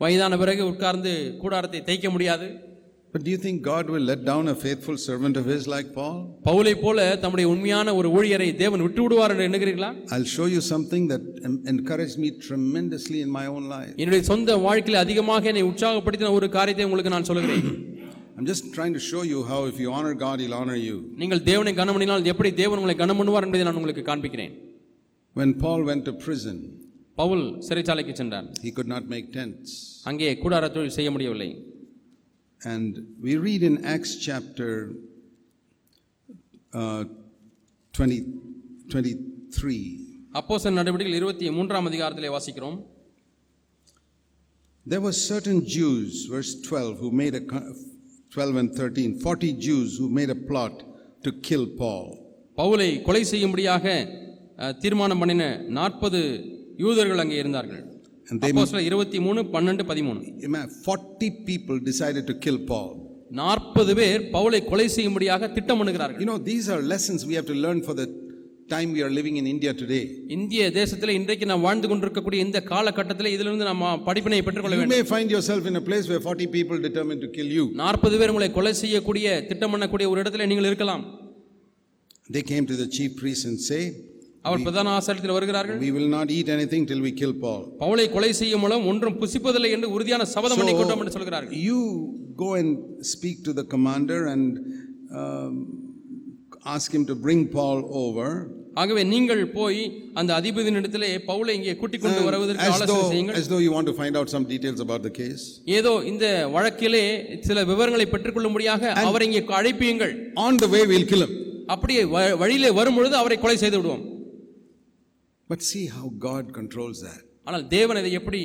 [0.00, 1.10] வயதான பிறகு உட்கார்ந்து
[1.42, 2.46] கூடாரத்தை தைக்க முடியாது
[3.14, 6.14] But do you think God will let down a faithful servant of his like Paul?
[6.46, 11.02] பவுலை போல தம்முடைய உண்மையான ஒரு ஊழியரை தேவன் விட்டு விடுவார் என்று எண்ணுகிறீர்களா I'll show you something
[11.12, 11.22] that
[11.74, 13.92] encouraged me tremendously in my own life.
[14.02, 17.66] என்னுடைய சொந்த வாழ்க்கையில் அதிகமாக என்னை உற்சாகப்படுத்தின ஒரு காரியத்தை உங்களுக்கு நான் சொல்கிறேன்
[18.36, 20.96] I'm just trying to show you how if you honor God, he'll honor you.
[21.22, 24.54] நீங்கள் தேவனை கனம் பண்ணினால் எப்படி தேவன் உங்களை கனம் பண்ணுவார் என்பதை நான் உங்களுக்கு காண்பிக்கிறேன்
[25.36, 26.56] When Paul went to prison,
[27.18, 29.68] Pavul சிறைச்சாலைக்கு சென்றார் he could not make tents.
[30.10, 31.50] அங்கே கூடார தொழில் செய்ய முடியவில்லை
[32.64, 34.92] And we read in Acts chapter
[36.72, 37.04] uh,
[37.94, 38.20] 20,
[38.88, 39.78] 23.
[40.34, 42.76] அப்போஸ்தலர் நடவடிக்கைகள் இருபத்தி மூன்றாம் அதிகாரத்திலே வாசிக்கிறோம்
[44.86, 47.68] There were certain Jews, verse 12, who made a, co-
[48.32, 50.74] 12 and 13, 40 Jews who made a plot
[51.24, 52.06] to kill Paul.
[52.58, 53.84] பவுலை கொலை செய்யும்படியாக
[54.80, 55.44] தீர்மானம் பண்ணின
[55.78, 56.20] நாற்பது
[56.76, 57.84] யூதர்கள் அங்கே இருந்தார்கள்
[58.32, 62.90] And they, அப்போஸ்தலர் இருபத்தி மூணு பன்னெண்டு பதிமூணு ima- 40 people decided to kill Paul.
[63.40, 67.80] நாற்பது பேர் பவுலை கொலை செய்யும்படியாக திட்டமிடுகிறார்கள் You know, these are lessons we have to learn
[67.82, 68.06] for the
[68.68, 70.02] time we are living in India today.
[70.36, 75.08] இந்திய தேசத்தில் இன்றைக்கு நாம் வாழ்ந்து கொண்டிருக்கக்கூடிய இந்த காலகட்டத்தில் இதிலிருந்து நம்ம படிப்பினை பெற்றுக்கொள்ள You வேண்டும் may
[75.14, 77.64] find yourself in a place where 40 people determined to kill you.
[77.82, 81.04] நாற்பது பேர் உங்களை கொலை செய்யக்கூடிய திட்டம் பண்ணக்கூடிய ஒரு இடத்துல நீங்கள் இருக்கலாம்
[82.30, 83.82] They came to the chief priest and say,
[84.44, 87.60] அவர் பிரதான ஆசாரத்தில் வருகிறார்கள் We will not eat anything till we kill Paul.
[87.82, 91.80] பவுலை கொலை செய்யும் மூலம் ஒன்றும் புசிப்பதில்லை என்று உறுதியான சபதம் பண்ணி கொண்டோம் என்று சொல்கிறார்கள் You
[92.36, 92.70] go and
[93.12, 94.46] speak to the commander and
[95.20, 95.54] um,
[96.74, 98.28] ask him to bring Paul over.
[98.82, 99.80] ஆகவே நீங்கள் போய்
[100.20, 104.14] அந்த அதிபதியினிடத்திலே பவுலை இங்கே கூட்டிக் கொண்டு வருவதற்கு ஆலோசனை செய்யுங்கள் as though you want to find
[104.20, 105.42] out some details about the case.
[105.78, 106.24] ஏதோ இந்த
[106.56, 107.04] வழக்கிலே
[107.48, 110.14] சில விவரங்களை பெற்றுக்கொள்ளும்படியாக அவரை இங்கே அழைப்பியுங்கள்
[110.46, 111.34] On the way, we'll kill him.
[111.74, 112.02] அப்படியே
[112.42, 114.02] வழியிலே வரும் பொழுது அவரை கொலை செய்து விடுவோம்
[115.52, 117.22] But see how God controls that.
[117.46, 118.40] ஆனால் தேவன் இதை எப்படி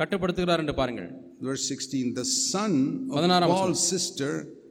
[0.00, 1.08] கட்டுப்படுத்துகிறார் என்று பாருங்கள்
[1.48, 2.72] Verse 16 The son
[3.08, 4.30] of பதினாறாம் Paul's sister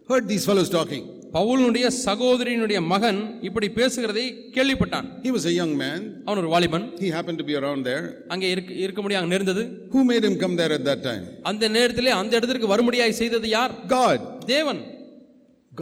[0.10, 1.04] heard these fellows talking.
[1.36, 4.26] பவுலுடைய சகோதரியினுடைய மகன் இப்படி பேசுகிறதை
[4.56, 6.00] கேள்விப்பட்டான் He was a young man.
[6.28, 8.06] அவன் ஒரு வாலிபன் He happened to be around there.
[8.36, 9.64] அங்கே இருக்க இருக்க முடியாங்க நேர்ந்தது
[9.96, 11.24] Who made him come there at that time?
[11.52, 14.20] அந்த நேரத்திலே அந்த இடத்திற்கு வரும்படியாய் செய்தது யார் God.
[14.56, 14.82] தேவன்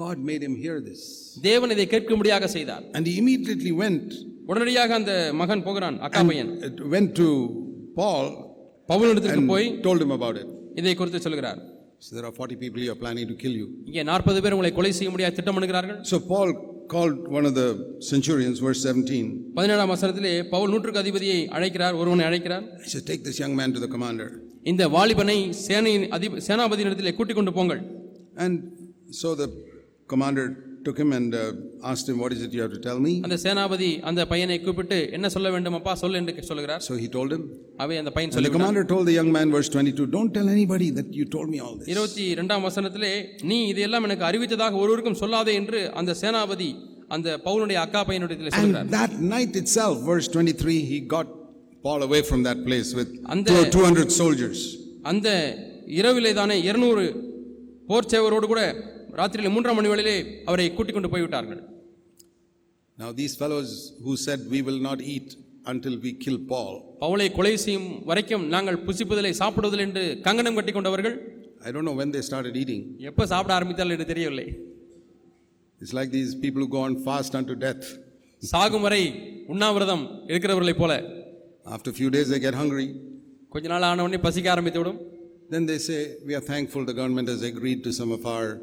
[0.03, 1.01] God made him hear this.
[1.49, 4.09] தேவன் இதை கேட்கும்படியாக செய்தார் And he immediately went
[4.49, 7.27] உடனடியாக அந்த மகன் போகிறான் அக்கா பையன் and went to
[7.99, 8.25] Paul
[8.89, 10.47] பவுலிடத்திற்கு போய் told him about it.
[10.81, 11.61] இதை குறித்து சொல்கிறார்
[11.99, 13.67] So there are 40 people here planning to kill you.
[13.89, 16.49] இங்கே நாற்பது பேர் உங்களை கொலை செய்ய முடியாது திட்டமிடுகிறார்கள் So Paul
[16.93, 17.67] called one of the
[18.09, 19.21] centurions, verse 17.
[19.57, 23.81] பதினேழாம் வசனத்திலே பவுல் நூற்றுக்கு அதிபதியை அழைக்கிறார் ஒருவனை அழைக்கிறார் He said, Take this young man to
[23.85, 24.27] the commander.
[24.71, 25.37] இந்த வாலிபனை
[25.67, 27.81] சேனையின் அதிப சேனாபதியிடத்திலே கூட்டிக் கொண்டு போங்கள்
[28.45, 28.55] And
[29.21, 29.47] so the
[30.09, 30.45] commander
[30.85, 31.43] took him and uh,
[31.91, 33.13] asked him, What is it you have to tell me?
[33.25, 37.31] அந்த சேனாபதி அந்த பையனை கூப்பிட்டு என்ன சொல்ல வேண்டும் அப்பா சொல் என்று சொல்லுகிறார் So he told
[37.35, 37.43] him.
[37.83, 40.49] அவை அந்த பையன் And the சொல்லி commander told the young man, verse 22, Don't tell
[40.57, 41.89] anybody that you told me all this.
[41.93, 43.13] இருபத்தி இரண்டாம் வசனத்திலே
[43.51, 46.69] நீ இதையெல்லாம் எனக்கு அறிவித்ததாக ஒருவருக்கும் சொல்லாதே என்று அந்த சேனாபதி
[47.09, 51.27] அந்த பவுலுடைய அக்கா பையனுடைய சொல்கிறார் that night itself, verse 23, he got
[51.83, 54.59] Paul away from that place with And two- the- 200 soldiers.
[55.11, 55.27] அந்த
[55.99, 57.03] இரவிலே தானே இருநூறு
[57.89, 58.61] போர் சேவரோடு கூட
[59.15, 60.17] ராத்திரியில் மூன்றாம் மணி வேளையிலே
[60.49, 61.61] அவரை கூட்டிக் கொண்டு போய்விட்டார்கள்
[62.97, 63.69] Now, these fellows
[64.03, 65.29] who said, We will not eat
[65.65, 71.15] until we kill Paul, பவுலை கொலை செய்யும் வரைக்கும் நாங்கள் புசிப்பதில்லை சாப்பிடுவதில்லை என்று கங்கணம் கட்டி கொண்டவர்கள்
[71.67, 72.81] I don't know when they started eating.
[73.09, 74.47] எப்ப சாப்பிட ஆரம்பித்தார்கள் என்று தெரியவில்லை
[75.81, 77.85] It's like these people who go on fast unto death.
[78.43, 79.01] சாகும் வரை
[79.53, 80.93] உண்ணாவிரதம் இருக்கிறவர்களைப் போல
[81.75, 82.87] After a few days, they get hungry.
[83.53, 84.99] கொஞ்ச நாள் ஆன உடனே பசிக்க ஆரம்பித்து விடும்
[85.53, 88.61] Then they say, We are thankful the government has agreed to some of our uh,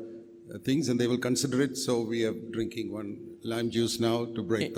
[0.53, 1.77] Uh, things and they will consider it.
[1.77, 3.32] So we are drinking one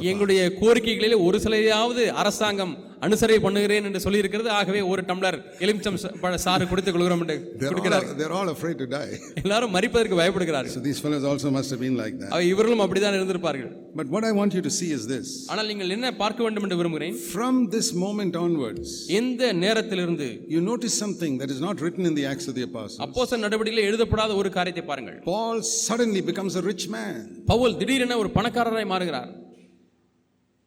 [0.09, 5.99] எங்களுடைய கோரிக்கைகளில் ஒரு சிலையாவது அரசாங்கம் அனுசரணை பண்ணுகிறேன் என்று சொல்லியிருக்கிறது ஆகவே ஒரு டம்ளர் எலுமிச்சம்
[6.45, 7.37] சாறு குடித்துக் கொள்கிறோம் என்று
[7.71, 9.11] குடிக்கிறார் all, they're all afraid to die.
[9.43, 12.31] எல்லாரும் மறிப்பதற்கு பயப்படுகிறார்கள் So these fellows also must have been like that.
[12.35, 15.93] அவை இவர்களும் அப்படிதான் இருந்திருப்பார்கள் But what I want you to see is this ஆனால் நீங்கள்
[15.97, 18.89] என்ன பார்க்க வேண்டும் என்று விரும்புகிறேன் from this moment onwards,
[19.21, 23.03] இந்த நேரத்திலிருந்து you notice something that is not written in the Acts of the Apostles.
[23.07, 27.15] அப்போஸ்தல நடவடிக்கையில் எழுதப்படாத ஒரு காரியத்தை பாருங்கள் Paul suddenly becomes a rich man.
[27.53, 29.33] Pavul திடீரென ஒரு பணக்காரராய் மாறுகிறார்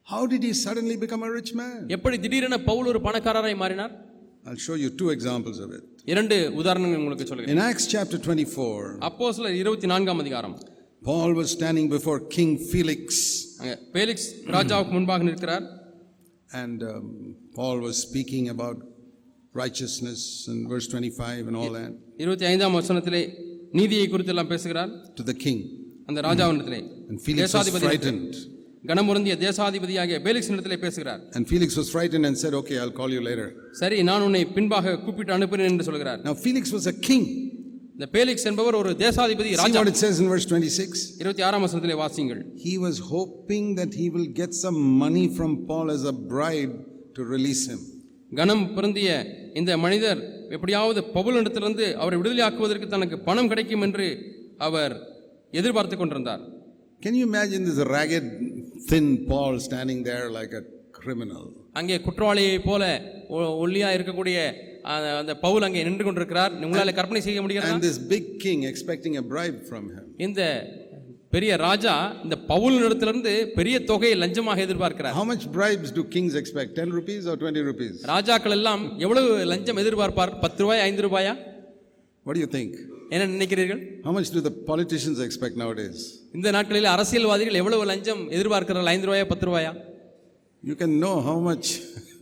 [0.06, 1.78] How did he suddenly become a rich man?
[1.96, 3.92] எப்படி திடீரென பவுல் ஒரு பணக்காரராய் மாறினார்
[4.46, 5.82] I'll show you two examples of it.
[6.12, 10.54] இரண்டு உதாரணங்கள் உங்களுக்கு சொல்லுகிறேன் In Acts chapter 24, அப்போஸ்தலர் இருபத்தி நான்காம் அதிகாரம்
[11.02, 13.02] Paul was standing before King Felix,
[13.60, 15.66] அங்க பேலிக்ஸ் ராஜாவுக்கு முன்பாக நிற்கிறார்
[16.62, 17.06] and um,
[17.58, 18.78] Paul was speaking about
[19.54, 21.92] righteousness and verse 25 and all that
[22.24, 23.22] இருபத்தி ஐந்தாம் வசனத்திலே
[23.80, 25.60] நீதியை குறித்து எல்லாம் பேசுகிறார் to the king.
[26.08, 28.10] அந்த was தேசாதிபதி.
[28.84, 33.22] கனமுருந்திய தேசாதிபதியாகிய பேலிக்ஸ் இடத்திலே பேசுகிறார் And Felix was frightened and said, Okay, I'll call you
[33.28, 33.46] later.
[33.80, 37.24] சரி நான் உன்னை பின்பாக கூப்பிட்டு அனுப்புகிறேன் என்று சொல்கிறார் Now, Felix was a king.
[37.94, 41.02] இந்த பேலிக்ஸ் என்பவர் ஒரு தேசாதிபதி ராஜா what it says in verse 26?
[41.22, 45.88] இருபத்தி ஆறாம் வசனத்திலே வாசியுங்கள் He was hoping that he will get some money from Paul
[45.96, 46.74] as a bribe
[47.16, 47.80] to release him.
[48.32, 49.10] கனம் பொருந்திய
[49.54, 50.20] இந்த மனிதர்
[50.56, 54.08] எப்படியாவது பவுலிடத்திலிருந்து அவரை விடுதலையாக்குவதற்கு தனக்கு பணம் கிடைக்கும் என்று
[54.68, 54.94] அவர்
[55.52, 56.44] எதிர்பார்த்து கொண்டிருந்தார்
[57.02, 58.24] Can you imagine this ragged,
[58.88, 60.64] thin Paul standing there like a
[60.98, 61.44] criminal?
[61.72, 62.84] அங்கே குற்றவாளியைப் போல
[63.36, 64.38] ஒ- ஒல்லியா இருக்கக்கூடிய
[65.14, 69.24] அந்த- பவுல் அங்கே நின்று கொண்டிருக்கிறார் உங்களால கற்பனை செய்ய முடிகிறதா And this big king expecting a
[69.32, 70.04] bribe from him.
[70.26, 70.40] இந்த
[71.30, 71.94] பெரிய ராஜா
[72.24, 76.70] இந்த பவுல் இடத்திலிருந்து பெரிய தொகையை லஞ்சமாக எதிர்பார்க்கிறார் How much bribes do kings expect?
[76.80, 77.94] 10 rupees or 20 rupees?
[78.14, 81.34] ராஜாக்கள் எல்லாம் எவ்வளவு லஞ்சம் எதிர்பார்ப்பார் பத்து ரூபாய் ஐந்து ரூபாயா
[82.26, 82.72] What do you think?
[83.12, 85.98] என்ன நினைக்கிறீர்கள் How much do the politicians expect nowadays?
[86.36, 89.72] இந்த நாட்களில் அரசியல்வாதிகள் எவ்வளவு லஞ்சம் எதிர்பார்க்கிறார்கள் ஐந்து ரூபாயா பத்து ரூபாயா
[90.62, 91.66] You can know how much.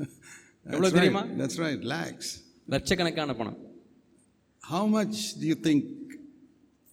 [0.74, 1.22] எவ்வளவு தெரியுமா?
[1.40, 2.28] that's right, lakhs.
[2.68, 3.58] லட்சக்கணக்கான பணம்
[4.62, 5.82] How much do you think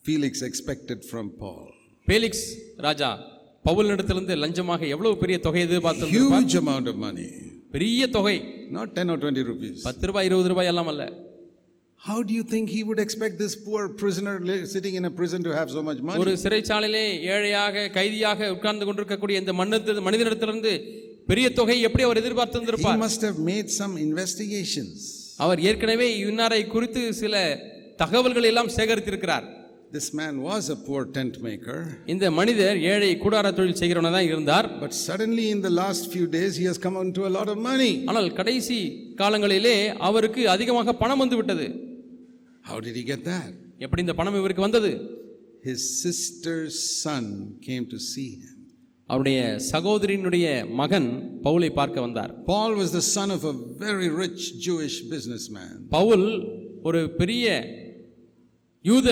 [0.06, 1.64] Felix expected from Paul?
[2.08, 2.46] Felix
[2.88, 3.10] Raja
[3.66, 7.30] Paul இடத்திலிருந்து லஞ்சமாக எவ்வளவு பெரிய தொகை எதிர்பார்த்து Huge amount of money.
[7.76, 8.36] பெரிய தொகை
[8.78, 9.78] Not 10 or 20 rupees.
[9.88, 11.04] பத்து ரூபாய் இருபது ரூபாய் எல்லாம் அல்ல
[12.04, 14.34] How do you think he would expect this poor prisoner
[14.66, 16.20] sitting in a prison to have so much money?
[16.24, 20.74] ஒரு சிறைச்சாலையிலே ஏழையாக கைதியாக உட்கார்ந்து கொண்டிருக்கக்கூடிய இந்த மன்னத்து மனிதனிடத்திலிருந்து
[21.32, 24.96] பெரிய தொகை எப்படி அவர் He எதிர்பார்த்திருந்திருப்பார் must have made some investigations.
[25.46, 27.36] அவர் ஏற்கனவே இன்னாரை குறித்து சில
[28.04, 29.48] தகவல்களை எல்லாம் சேகரித்திருக்கிறார்
[29.92, 31.80] This man was a poor tent maker,
[32.14, 36.54] இந்த மனிதர் ஏழை கூடார தொழில் செய்கிறவனா தான் இருந்தார் but suddenly in the last few days
[36.62, 37.92] he has come into a lot of money.
[38.10, 38.80] ஆனால் கடைசி
[39.22, 39.76] காலங்களிலே
[40.10, 41.68] அவருக்கு அதிகமாக பணம் வந்து விட்டது
[42.66, 43.52] How did he get that?
[43.80, 44.92] எப்படி இந்த பணம் இவருக்கு வந்தது
[45.70, 47.26] His sister's son
[47.68, 48.50] came to see him.
[49.10, 49.40] அவருடைய
[49.74, 50.46] சகோதரியினுடைய
[50.82, 51.10] மகன்
[51.46, 53.56] பவுலை பார்க்க வந்தார் Paul was the son of a
[53.86, 55.72] very rich Jewish businessman.
[55.98, 56.28] Pavul
[56.90, 57.48] ஒரு பெரிய
[58.86, 59.10] யூத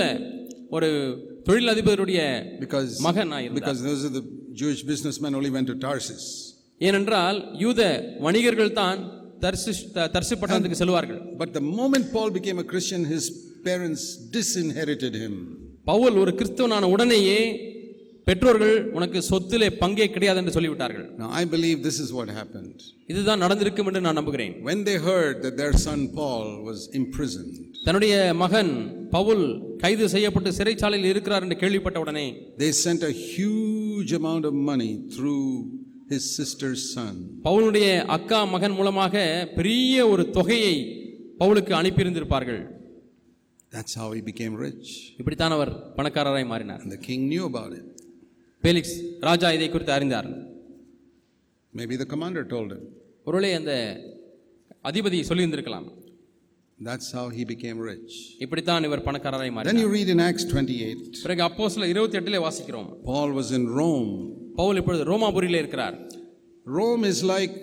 [0.70, 0.90] ஒரு
[1.48, 2.20] தொழிலதிபருடைய
[2.64, 3.56] Because, இருந்தார்.
[3.60, 6.24] because those are the Jewish businessmen only went to Tarsus.
[6.82, 7.82] ஏனென்றால் யூத
[8.20, 9.00] வணிகர்கள் தான்
[9.42, 9.72] தர்சு
[10.16, 13.26] தர்சு பட்டணத்துக்கு செல்வார்கள் But the moment Paul became a Christian, his
[13.66, 14.04] parents
[14.38, 15.36] disinherited him.
[15.86, 17.38] Pavul ஒரு கிறிஸ்தவனான உடனேயே
[18.28, 21.06] பெற்றோர்கள் உனக்கு சொத்திலே பங்கே கிடையாது என்று சொல்லிவிட்டார்கள்
[21.40, 22.76] I believe this is what happened.
[23.12, 28.16] இதுதான் நடந்திருக்கும் என்று நான் நம்புகிறேன் When they heard that their son Paul was imprisoned, தன்னுடைய
[28.44, 28.72] மகன்
[29.16, 29.46] பவுல்
[29.84, 32.28] கைது செய்யப்பட்டு சிறைச்சாலையில் இருக்கிறார் என்று கேள்விப்பட்ட உடனே
[32.64, 35.46] they sent a huge amount of money through
[36.12, 37.14] his sister's son.
[37.48, 39.16] பவுலுடைய அக்கா மகன் மூலமாக
[39.58, 40.76] பெரிய ஒரு தொகையை
[41.42, 42.62] பவுலுக்கு அனுப்பியிருந்திருப்பார்கள்
[43.72, 44.88] That's how he became rich.
[45.22, 47.86] இப்படித்தான் அவர் பணக்காரராய் மாறினார் And the king knew about it.
[48.64, 48.96] Felix
[49.30, 50.30] ராஜா இதை குறித்து அறிந்தார்
[51.74, 52.82] Maybe the commander told him.
[53.28, 53.74] ஒருவேளை அந்த
[54.90, 55.88] அதிபதி சொல்லியிருந்திருக்கலாம்
[56.80, 58.12] That's how he became rich.
[58.46, 62.42] இப்படித்தான் இவர் பணக்காரராய் Then மாறினார் you read in Acts 28, பிறகு அப்போ சில இருபத்தி எட்டிலே
[62.48, 64.14] வாசிக்கிறோம் Paul was in Rome.
[64.60, 65.98] Pavul இப்பொழுது ரோமாபுரியிலே இருக்கிறார்
[66.66, 67.56] Rome is like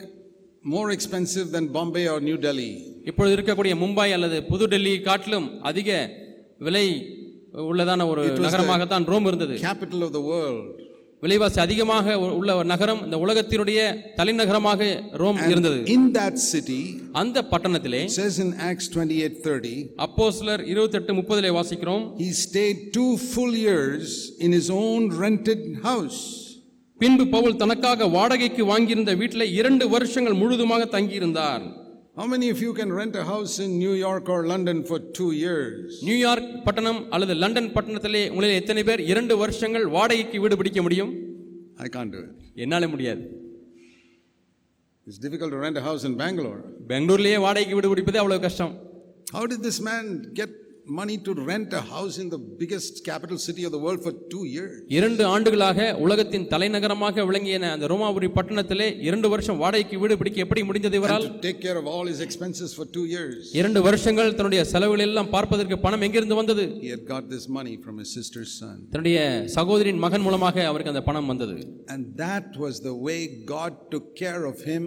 [0.64, 2.72] more expensive than Bombay or New Delhi.
[3.10, 5.88] இப்பொழுது இருக்கக்கூடிய மும்பை அல்லது புது டெல்லி காட்டிலும் அதிக
[6.66, 6.86] விலை
[7.70, 10.66] உள்ளதான ஒரு நகரமாகத்தான் ரோம் இருந்தது Capital of the world.
[11.22, 13.78] விலைவாசி அதிகமாக உள்ள நகரம் இந்த உலகத்தினுடைய
[14.18, 14.82] தலைநகரமாக
[15.22, 16.80] ரோம் இருந்தது In that city,
[17.22, 19.72] அந்த பட்டணத்திலே says in Acts 28:30,
[20.06, 24.06] அப்போஸ்தலர் இருபத்தெட்டு முப்பதிலே வாசிக்கிறோம் he stayed two full years
[24.46, 26.20] in his own rented house.
[27.00, 31.66] பின்பு பவுல் தனக்காக வாடகைக்கு வாங்கியிருந்த வீட்டில் இரண்டு வருஷங்கள் முழுதுமாக தங்கியிருந்தார்
[32.20, 35.28] How many of you can rent a house in New York or London for two
[35.42, 35.82] years?
[36.06, 41.12] New York பட்டணம் அல்லது லண்டன் பட்டணத்திலே உங்களில் எத்தனை பேர் இரண்டு வருஷங்கள் வாடகைக்கு வீடு பிடிக்க முடியும்
[41.84, 42.32] I can't do it.
[42.64, 43.22] என்னால முடியாது
[45.06, 46.58] It's difficult to rent a house in Bangalore.
[46.90, 48.74] பெங்களூர்லயே வாடகைக்கு வீடு பிடிப்பதே அவ்வளவு கஷ்டம்
[49.36, 50.04] How did this man
[50.40, 50.50] get
[50.98, 54.44] money to rent a house in the biggest capital city of the world for two
[54.54, 54.72] years?
[54.98, 60.98] இரண்டு ஆண்டுகளாக உலகத்தின் தலைநகரமாக விளங்கிய அந்த ரோமாபுரி பட்டணத்திலே இரண்டு வருஷம் வாடகைக்கு வீடு பிடிக்க எப்படி முடிந்தது
[61.00, 63.40] இவரால் to take care of all his expenses for two years.
[63.60, 67.96] இரண்டு வருஷங்கள் தன்னுடைய செலவுகள் எல்லாம் பார்ப்பதற்கு பணம் எங்கிருந்து வந்தது He had got this money from
[68.02, 68.76] his sister's son.
[68.94, 69.18] தன்னுடைய
[69.58, 71.58] சகோதரின் மகன் மூலமாக அவருக்கு அந்த பணம் வந்தது
[71.94, 73.20] And that was the way
[73.56, 74.84] God took care of him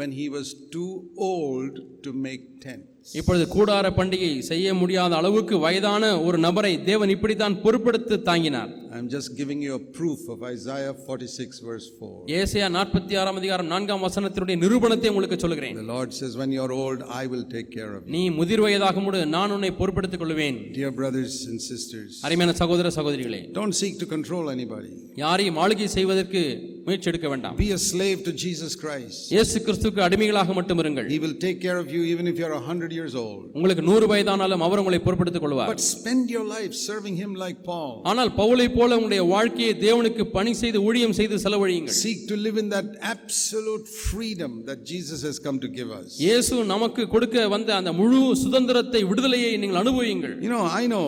[0.00, 0.90] when he was too
[1.30, 1.74] old
[2.04, 2.88] to make tents.
[3.10, 9.30] இப்பொழுது கூடார பண்டிகை செய்ய முடியாத அளவுக்கு வயதான ஒரு நபரை தேவன் இப்படித்தான் பொறுப்படுத்தி தாங்கினார் I'm just
[9.36, 12.10] giving you a proof of Isaiah 46, verse 4.
[12.38, 17.00] ஏசியா நாற்பத்தி ஆறாம் அதிகாரம் நான்காம் வசனத்தினுடைய நிரூபணத்தை உங்களுக்கு சொல்கிறேன் The Lord says, When you're old,
[17.20, 18.12] I will take care of you.
[18.14, 23.40] நீ முதிர் வயதாகும் போது நான் உன்னை பொறுப்படுத்திக் கொள்வேன் Dear brothers and sisters, அருமையான சகோதர சகோதரிகளே
[23.52, 24.92] don't seek to control anybody.
[25.16, 26.42] யாரையும் ஆளுகை செய்வதற்கு
[26.87, 29.17] முயற்சி எடுக்க வேண்டாம் Be a slave to Jesus Christ.
[29.33, 32.91] இயேசு கிறிஸ்துக்கு அடிமைகளாக மட்டும் இருங்கள் He will take care of you even if you're 100
[32.97, 33.41] years old.
[33.57, 37.91] உங்களுக்கு நூறு வயதானாலும் அவர் உங்களை பொறுப்படுத்திக் கொள்வார் But spend your life serving Him like Paul.
[38.11, 42.69] ஆனால் பவுலை போல உங்களுடைய வாழ்க்கையை தேவனுக்கு பணி செய்து ஊழியம் செய்து செலவழியுங்கள் Seek to live in
[42.75, 46.07] that absolute freedom that Jesus has come to give us.
[46.25, 51.05] இயேசு நமக்கு கொடுக்க வந்த அந்த முழு சுதந்திரத்தை விடுதலையை நீங்கள் அனுபவியுங்கள் You know, I know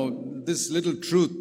[0.49, 1.33] this little truth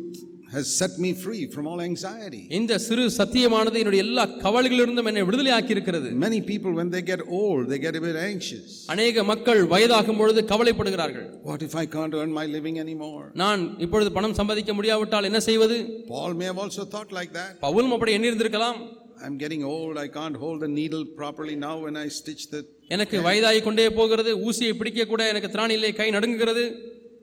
[0.52, 2.40] has set me free from all anxiety.
[2.58, 7.20] இந்த சிறு சத்தியமானது என்னுடைய எல்லா கவலைகளிலிருந்தும் என்னை விடுதலை ஆக்கி இருக்கிறது Many people, when they get
[7.40, 8.68] old, they get a bit anxious.
[8.94, 13.24] அநேக மக்கள் வயதாகும் பொழுது கவலைப்படுகிறார்கள் What if I can't earn my living anymore?
[13.42, 15.76] நான் இப்பொழுது பணம் சம்பாதிக்க முடியாவிட்டால் என்ன செய்வது
[16.12, 17.52] Paul may have also thought like that.
[17.66, 18.80] பவுலும் அப்படி எண்ணியிருந்திருக்கலாம்
[19.26, 19.94] I'm getting old.
[19.98, 22.60] I can't hold the needle properly now when I stitch the.
[22.96, 26.64] எனக்கு வயதாகி கொண்டே போகிறது ஊசியை பிடிக்க கூட எனக்கு திராணி இல்லை கை நடுங்குகிறது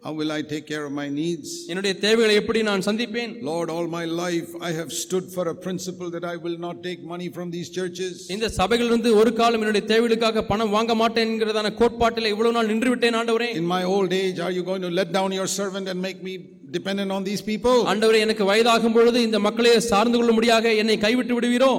[0.03, 1.49] How will I take care of my needs?
[1.71, 6.09] என்னுடைய தேவைகளை எப்படி நான் சந்திப்பேன் Lord, all my life I have stood for a principle
[6.15, 8.13] that I will not take money from these churches.
[8.35, 13.19] இந்த சபைகளிலிருந்து ஒரு காலம் என்னுடைய தேவைகளுக்காக பணம் வாங்க மாட்டேன் என்கிறதான கோட்பாட்டில் இவ்வளவு நாள் நின்று விட்டேன்
[13.21, 16.23] ஆண்டவரே In my old age, are you going to let down your servant and make
[16.29, 16.35] me
[16.79, 17.79] dependent on these people?
[17.93, 21.73] ஆண்டவரே எனக்கு வயதாகும் பொழுது இந்த மக்களை சார்ந்து கொள்ளும்படியாக என்னை கைவிட்டு விடுவீரோ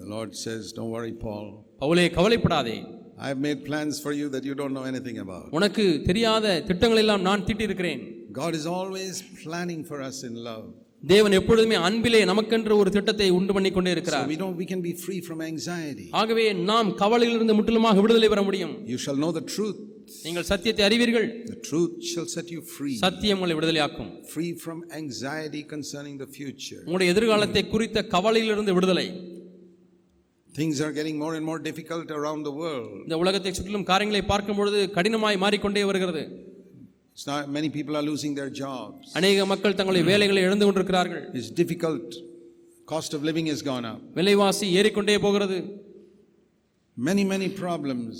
[0.00, 1.46] The Lord says, Don't worry, Paul.
[1.82, 2.76] பவுலே கவலைப்படாதே
[3.20, 5.46] I have made plans for you that you don't know anything about.
[5.58, 8.02] உனக்கு தெரியாத திட்டங்கள் எல்லாம் நான் தீட்டியிருக்கிறேன்
[8.38, 10.66] God is always planning for us in love.
[11.12, 14.80] தேவன் எப்பொழுதுமே அன்பிலே நமக்கென்று ஒரு திட்டத்தை உண்டு பண்ணி கொண்டே So இருக்கிறார் we don't we can
[14.86, 16.06] be free from anxiety.
[16.20, 19.78] ஆகவே நாம் கவலையிலிருந்து முற்றிலுமாக விடுதலை பெற முடியும் You shall know the truth.
[20.26, 22.96] நீங்கள் சத்தியத்தை அறிவீர்கள் The truth shall set you free.
[23.04, 26.80] சத்தியம் உங்களை விடுதலையாக்கும் Free from anxiety concerning the future.
[26.86, 29.06] உங்களுடைய எதிர்காலத்தை குறித்த கவலையிலிருந்து விடுதலை
[30.54, 32.92] Things are getting more and more difficult around the world.
[33.06, 36.22] இந்த உலகத்தை சுற்றிலும் காரியங்களை பார்க்கும் பொழுது கடினமாய் மாறிக்கொண்டே வருகிறது
[37.16, 39.04] It's not, many people are losing their jobs.
[39.18, 42.08] அநேக மக்கள் தங்களுடைய வேலைகளை இழந்து கொண்டிருக்கிறார்கள் It's difficult.
[42.88, 44.00] Cost of living has gone up.
[44.18, 45.58] விலைவாசி ஏறிக்கொண்டே போகிறது
[46.96, 48.14] Many, many problems.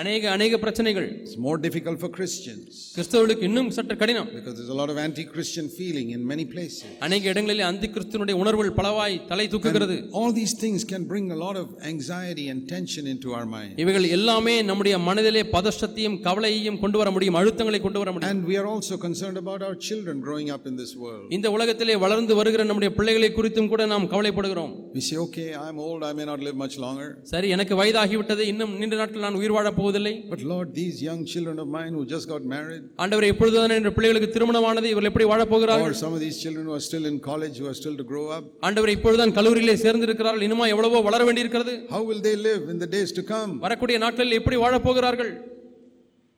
[0.00, 4.78] அநேக அநேக பிரச்சனைகள் It's more difficult for Christians கிறிஸ்தவர்களுக்கு இன்னும் சற்று கடினம் because there's a
[4.80, 6.84] lot of anti Christian feeling in many places.
[7.06, 11.56] அநேக இடங்களில் அந்த கிறிஸ்தனுடைய உணர்வுகள் பலவாய் தலை தூக்குகிறது All these things can bring a lot
[11.62, 13.72] of anxiety and tension into our mind.
[13.84, 18.56] இவைகள் எல்லாமே நம்முடைய மனதிலே பதஷ்டத்தையும் கவலையையும் கொண்டு வர முடியும் அழுத்தங்களை கொண்டு வர முடியும் And we
[18.62, 21.26] are also concerned about our children growing up in this world.
[21.38, 26.00] இந்த உலகத்திலே வளர்ந்து வருகிற நம்முடைய பிள்ளைகளை குறித்தும் கூட நாம் கவலைப்படுகிறோம் We say, okay, I'm old,
[26.02, 27.10] I may not live much longer.
[27.32, 31.58] சரி எனக்கு வயதாகிவிட்டது இன்னும் நீண்ட நாட்கள் நான் உயிர் வாழப் போவதில்லை But Lord, these young children
[31.58, 35.90] of mine who just got married, ஆண்டவரை எப்பொழுதுதான் என்ற பிள்ளைகளுக்கு திருமணமானது இவர்கள் எப்படி வாழப் போகிறார்கள்
[35.90, 38.26] or some of these children who are still in college, who are still to grow
[38.36, 42.90] up, ஆண்டவரை இப்பொழுதுதான் கல்லூரியிலே சேர்ந்திருக்கிறார்கள் இன்னுமா எவ்வளவோ வளர வேண்டியிருக்கிறது how will they live in the
[42.96, 43.52] days to come?
[43.66, 45.32] வரக்கூடிய நாட்களில் எப்படி வாழப் போகிறார்கள்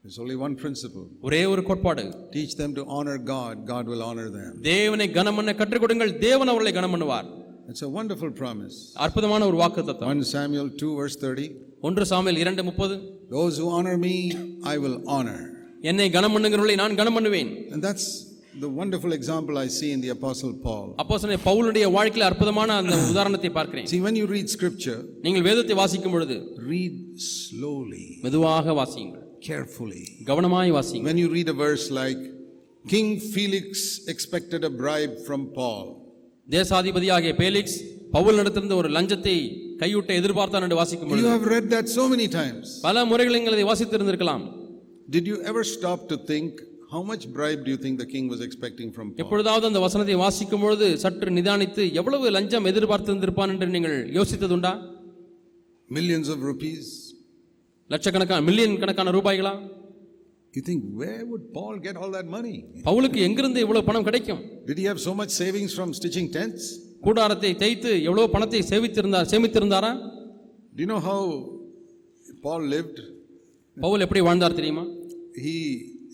[0.04, 2.04] There's only one principle ஒரே ஒரு கோட்பாடு
[2.36, 4.50] teach them to honor God, God will honor them.
[4.70, 7.28] தேவனை கனம் பண்ண கற்றுக் கொடுங்கள் தேவன் அவர்களை கனம் பண்ணுவார்
[7.70, 8.76] It's a wonderful promise.
[9.04, 11.44] அற்புதமான ஒரு வாக்கு தத்துவம் 1 Samuel 2, verse 30
[11.88, 12.94] ஒன்று சாமியல் இரண்டு முப்பது
[13.32, 14.14] Those who honor me,
[14.64, 15.40] I will honor.
[15.90, 18.04] என்னை கனம் பண்ணுகிறவர்களை நான் கனம் பண்ணுவேன் And that's
[18.64, 20.86] the wonderful example I see in the Apostle Paul.
[21.02, 21.16] அப்போ
[21.46, 26.36] பவுலுடைய வாழ்க்கையில் அற்புதமான அந்த உதாரணத்தை பார்க்கிறேன் See, when you read scripture, நீங்கள் வேதத்தை வாசிக்கும் பொழுது
[26.72, 26.98] read
[27.30, 30.04] slowly, மெதுவாக வாசியுங்கள் carefully.
[30.30, 32.22] கவனமாய் வாசியுங்கள் When you read a verse like,
[32.84, 33.66] King Felix
[34.14, 35.86] expected a bribe from Paul.
[36.48, 37.78] தேசாதிபதியாகிய பேலிக்ஸ்
[38.10, 39.36] பவுல் நடத்திருந்த ஒரு லஞ்சத்தை
[39.82, 42.66] கையூட்ட எதிர்பார்த்தான் என்று வாசிக்கும் You பொழுது have read that so many times.
[42.88, 44.44] பல முறைகள் நீங்கள் அதை வாசித்திருந்திருக்கலாம்
[45.08, 46.50] Did you ever stop to think,
[46.92, 49.20] how much bribe do you think the king was expecting from Paul?
[49.22, 54.72] எப்பொழுதாவது அந்த வசனத்தை வாசிக்கும் பொழுது சற்று நிதானித்து எவ்வளவு லஞ்சம் எதிர்பார்த்திருந்திருப்பான் என்று நீங்கள் யோசித்ததுண்டா
[55.88, 56.84] Millions of rupees?
[57.90, 59.54] லட்சக்கணக்கான மில்லியன் கணக்கான ரூபாய்களா
[60.54, 62.56] You think, where would Paul get all that money?
[62.88, 66.64] பவுலுக்கு எங்கிருந்து இவ்வளவு பணம் கிடைக்கும் Did he have so much savings from stitching tents?
[67.02, 69.92] கூடாரத்தை தைத்து எவ்வளவு பணத்தை சேமித்திருந்தார் சேமித்திருந்தாரா
[70.74, 71.20] Do you know how
[72.44, 72.98] Paul lived?
[73.76, 74.84] Pavul எப்படி வாழ்ந்தார் தெரியுமா
[75.44, 75.56] He,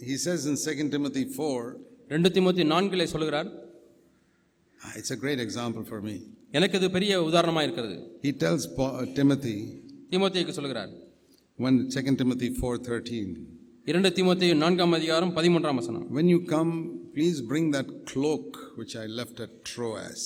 [0.08, 3.48] he says in 2 Timothy 4, ரெண்டு திமுத்தி நான்கிலே சொல்கிறார்
[4.80, 6.16] ah, it's a great example for me.
[6.56, 9.56] எனக்கு இது பெரிய உதாரணமா இருக்கிறது He tells uh, Timothy,
[10.12, 10.92] தீமோத்தேயுக்கு சொல்கிறார்
[11.58, 13.22] when 2 Timothy 4:13,
[13.86, 16.72] இரண்டு தீமோத்தேயு நான்காம் அதிகாரம் பதிமூன்றாம் வசனம் when you come,
[17.16, 18.48] please bring that cloak
[18.80, 20.22] which I left at Troas.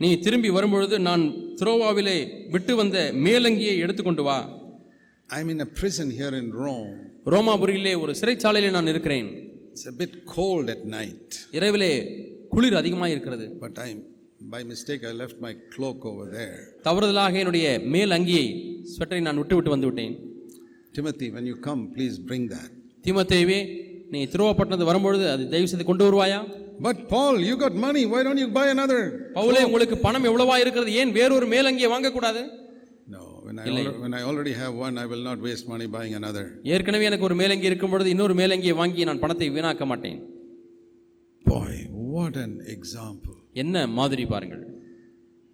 [0.00, 1.24] நீ திரும்பி வரும்பொழுது நான்
[1.60, 2.16] துரோவாவிலே
[2.54, 4.38] விட்டு வந்த மேலங்கியை எடுத்துக்கொண்டு வா
[5.28, 6.88] I'm in a prison here in Rome.
[7.32, 9.28] ரோமாபுரியிலே ஒரு சிறைச்சாலையிலே நான் இருக்கிறேன்
[9.68, 11.28] It's a bit cold at night,
[11.58, 11.92] இரவிலே
[12.54, 13.90] குளிர் அதிகமாக இருக்கிறது but I,
[14.52, 16.58] by mistake, I left my cloak over there.
[16.88, 18.46] தவறுதலாக என்னுடைய மேல் அங்கியை
[18.92, 20.14] ஸ்வெட்டரை நான் விட்டு விட்டு வந்து விட்டேன்
[20.96, 22.70] Timothy, when you come, please bring that.
[23.04, 23.60] தீமோத்தேயுவே
[24.12, 26.40] நீ திருவப்பட்டினத்து வரும்பொழுது அது தயவு செய்து கொண்டு வருவாயா
[26.86, 28.02] But Paul, you got money.
[28.12, 29.00] Why don't you buy another?
[29.36, 32.40] பவுலே உங்களுக்கு பணம் எவ்வளவா இருக்கிறது ஏன் வேறொரு மேலங்கியை வாங்கக்கூடாது
[33.14, 36.14] No, when I, alre- when I already have one, I will not waste money buying
[36.20, 36.44] another.
[36.74, 40.18] ஏற்கனவே எனக்கு ஒரு மேலங்கி இருக்கும் பொழுது இன்னொரு மேலங்கியை வாங்கி நான் பணத்தை வீணாக்க மாட்டேன்
[41.44, 41.72] Boy,
[42.14, 43.36] what an example.
[43.62, 44.64] என்ன மாதிரி பாருங்கள்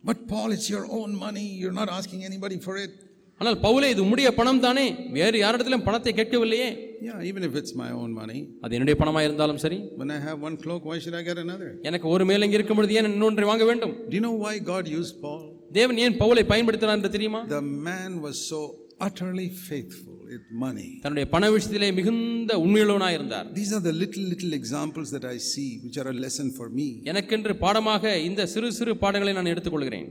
[0.04, 1.46] But Paul, it's your own money.
[1.60, 2.92] You're not asking anybody for it.
[3.40, 4.84] ஆனால் பவுலே இது உம்முடைய பணம் தானே
[5.16, 6.68] வேறு யாரிடத்திலும் பணத்தை கேட்கவில்லையே
[7.00, 8.38] Yeah, even if it's my own money.
[8.64, 11.70] அது என்னுடைய பணமா இருந்தாலும் சரி When I have one cloak, why should I get another?
[11.90, 15.16] எனக்கு ஒரு மேலங்கி இருக்கும் பொழுது ஏன் இன்னொன்றை வாங்க வேண்டும் Do you know why God used
[15.24, 15.42] Paul?
[15.78, 18.60] தேவன் ஏன் பவுலை பயன்படுத்தினார் என்று தெரியுமா The man was so
[19.08, 20.88] utterly faithful with money.
[21.04, 25.68] தன்னுடைய பண விஷயத்திலே மிகுந்த உண்மையுள்ளவனாய் இருந்தார் These are the little, little examples that I see,
[25.84, 26.88] which are a lesson for me.
[27.12, 30.10] எனக்கென்று பாடமாக இந்த சிறு சிறு பாடங்களை நான் எடுத்துக்கொள்கிறேன்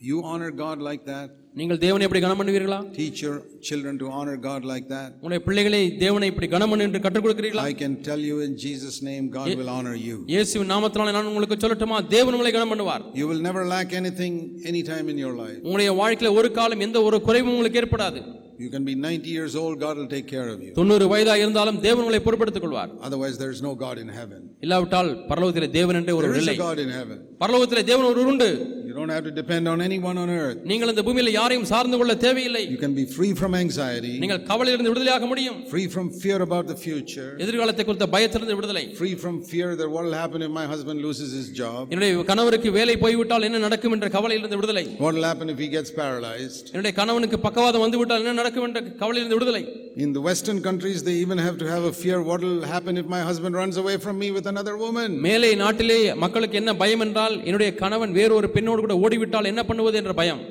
[0.00, 1.30] You honor God like that.
[1.54, 3.36] நீங்கள் தேவனை எப்படி கனம் பண்ணுவீர்களா Teach your
[3.68, 5.08] children to honor God like that.
[5.16, 8.98] உங்களுடைய பிள்ளைகளை தேவனை இப்படி கனம் பண்ணு என்று கற்றுக் கொடுக்கிறீர்களா I can tell you in Jesus'
[9.08, 10.16] name, God will honor you.
[10.34, 14.36] இயேசுவின் நாமத்தினாலே நான் உங்களுக்கு சொல்லட்டுமா தேவன் உங்களை கனம் பண்ணுவார் You will never lack anything
[14.72, 15.58] anytime in your life.
[15.66, 18.20] உங்களுடைய வாழ்க்கையில ஒரு காலம் எந்த ஒரு குறைவும் உங்களுக்கு ஏற்படாது
[18.58, 20.72] You can be 90 years old, God will take care of you.
[20.78, 24.40] தொண்ணூறு வயதா இருந்தாலும் தேவன் உங்களை பொறுப்படுத்திக் கொள்வார் Otherwise, there is no God in heaven.
[24.66, 27.18] இல்லாவிட்டால் பரலோகத்திலே தேவன் என்று ஒரு There is இல்லை a God in heaven.
[27.43, 28.49] பரலோகத்திலே தேவன் ஒரு உண்டு
[28.87, 30.59] You don't have to depend on anyone on earth.
[30.69, 34.91] நீங்கள் இந்த பூமியில யாரையும் சார்ந்து கொள்ள தேவையில்லை You can be free from anxiety, நீங்கள் கவலையிலிருந்து
[34.91, 39.69] விடுதலையாக முடியும் free from fear about the future, எதிர்காலத்தை குறித்த பயத்திலிருந்து விடுதலை free from fear
[39.81, 43.63] that what will happen if my husband loses his job, என்னுடைய கணவருக்கு வேலை போய்விட்டால் என்ன
[43.65, 46.63] நடக்கும் என்ற கவலையிலிருந்து விடுதலை what will happen if he gets paralyzed.
[46.75, 49.63] என்னுடைய கணவனுக்கு பக்கவாதம் வந்து விட்டால் என்ன நடக்கும் என்ற கவலையிலிருந்து விடுதலை
[49.97, 53.05] In the Western countries, they even have to have a fear what will happen if
[53.13, 55.09] my husband runs away from me with another woman.
[55.27, 59.98] மேலே நாட்டிலே மக்களுக்கு என்ன பயம் என்றால் என்னுடைய கணவன் வேறு ஒரு பெண்ணோடு கூட ஓடிவிட்டால் என்ன பண்ணுவது
[60.02, 60.42] என்ற பயம்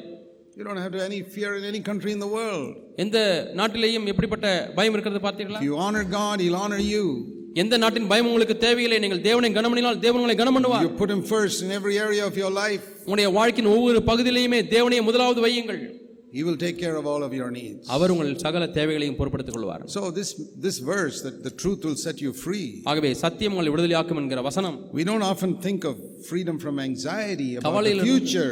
[0.58, 2.64] You don't have to any fear in any country in the world.
[3.04, 3.18] எந்த
[3.60, 7.04] நாட்டிலேயும் எப்படிப்பட்ட பயம் இருக்கிறது பார்த்தீர்களா If you honor God, He'll honor you.
[7.54, 11.22] எந்த நாட்டின் பயம் உங்களுக்கு தேவையில்லை நீங்கள் தேவனை கனமணினால் தேவன் உங்களை கனம் பண்ணுவார் You put Him
[11.34, 12.84] first in every area of your life.
[13.06, 15.82] உங்களுடைய வாழ்க்கையின் ஒவ்வொரு பகுதியிலையுமே தேவனையே முதலாவது வையுங்கள்
[16.34, 17.84] He will take care of all of your needs.
[17.90, 20.30] அவர் உங்கள் சகல தேவைகளையும் பொறுப்படுத்திக் கொள்வார் So this
[20.66, 22.68] this verse that the truth will set you free.
[22.92, 25.96] ஆகவே சத்தியம் உங்களை விடுதலையாக்கும் என்கிற வசனம் We don't often think of
[26.30, 28.52] freedom from anxiety about the future.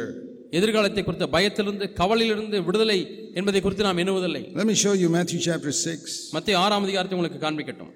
[0.58, 2.98] எதிர்காலத்தை குறித்த பயத்திலிருந்து கவலையிலிருந்து விடுதலை
[3.34, 6.14] என்பதை குறித்து நாம் எண்ணுவதில்லை Let me show you Matthew chapter 6.
[6.36, 7.92] மத்திய ஆறாம் அதிகாரத்தை உங்களுக்கு காண்பிக்கட்டும்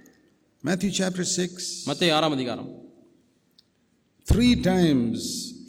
[0.64, 1.68] Matthew chapter 6.
[1.90, 2.70] மத்திய ஆறாம் அதிகாரம்
[4.26, 5.20] Three times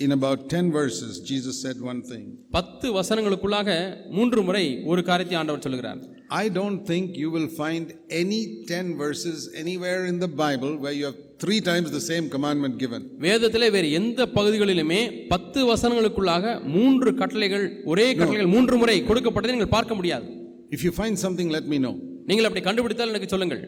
[0.03, 2.23] in about 10 verses, Jesus said one thing.
[2.51, 3.69] பத்து வசனங்களுக்குள்ளாக
[4.17, 6.01] மூன்று முறை ஒரு காரியத்தை ஆண்டவர் சொல்கிறார்
[6.41, 7.85] I don't think you will find
[8.21, 8.39] any
[8.71, 13.01] 10 verses anywhere in the Bible where you have three times the same commandment given.
[13.25, 15.01] வேதத்திலே வேறு எந்த பகுதிகளிலுமே
[15.33, 20.27] பத்து வசனங்களுக்குள்ளாக மூன்று கட்டளைகள் ஒரே கட்டளைகள் மூன்று முறை கொடுக்கப்பட்டதை நீங்கள் பார்க்க முடியாது
[20.71, 21.95] If you find something, let me know.
[22.29, 23.63] நீங்கள் அப்படி கண்டுபிடித்தால் எனக்கு சொல்லுங்கள்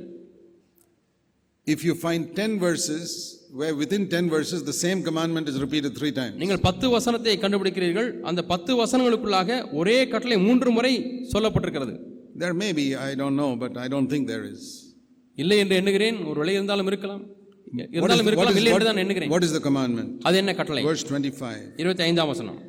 [1.68, 3.10] If you find 10 verses
[3.58, 8.20] where within 10 verses the same commandment is repeated three times, நீங்கள் பத்து வசனத்தை கண்டுபிடிக்கிறீர்கள்.
[8.20, 10.99] அந்த பத்து வசனங்களுக்குள்ளாக ஒரே கட்டளை மூன்று முறை
[11.34, 11.99] சொல்லப்பட்டிருக்கிறது.
[12.39, 14.60] There may be, I don't know, but I don't think there is.
[15.36, 16.24] இல்லை என்று எண்ணுகிறேன்.
[16.24, 17.26] ஒரு விலை இருந்தாலும் இருக்கலாம்.
[17.91, 18.56] இருந்தாலும் இருக்கலாம்.
[18.56, 19.30] இல்லை என்று தான் எண்ணுகிறேன்.
[19.30, 20.20] what is the commandment?
[20.22, 20.86] அது என்ன கட்டளை?
[20.86, 22.62] Verse 25, இருபத்தி ஐந்தாம் வசனம்.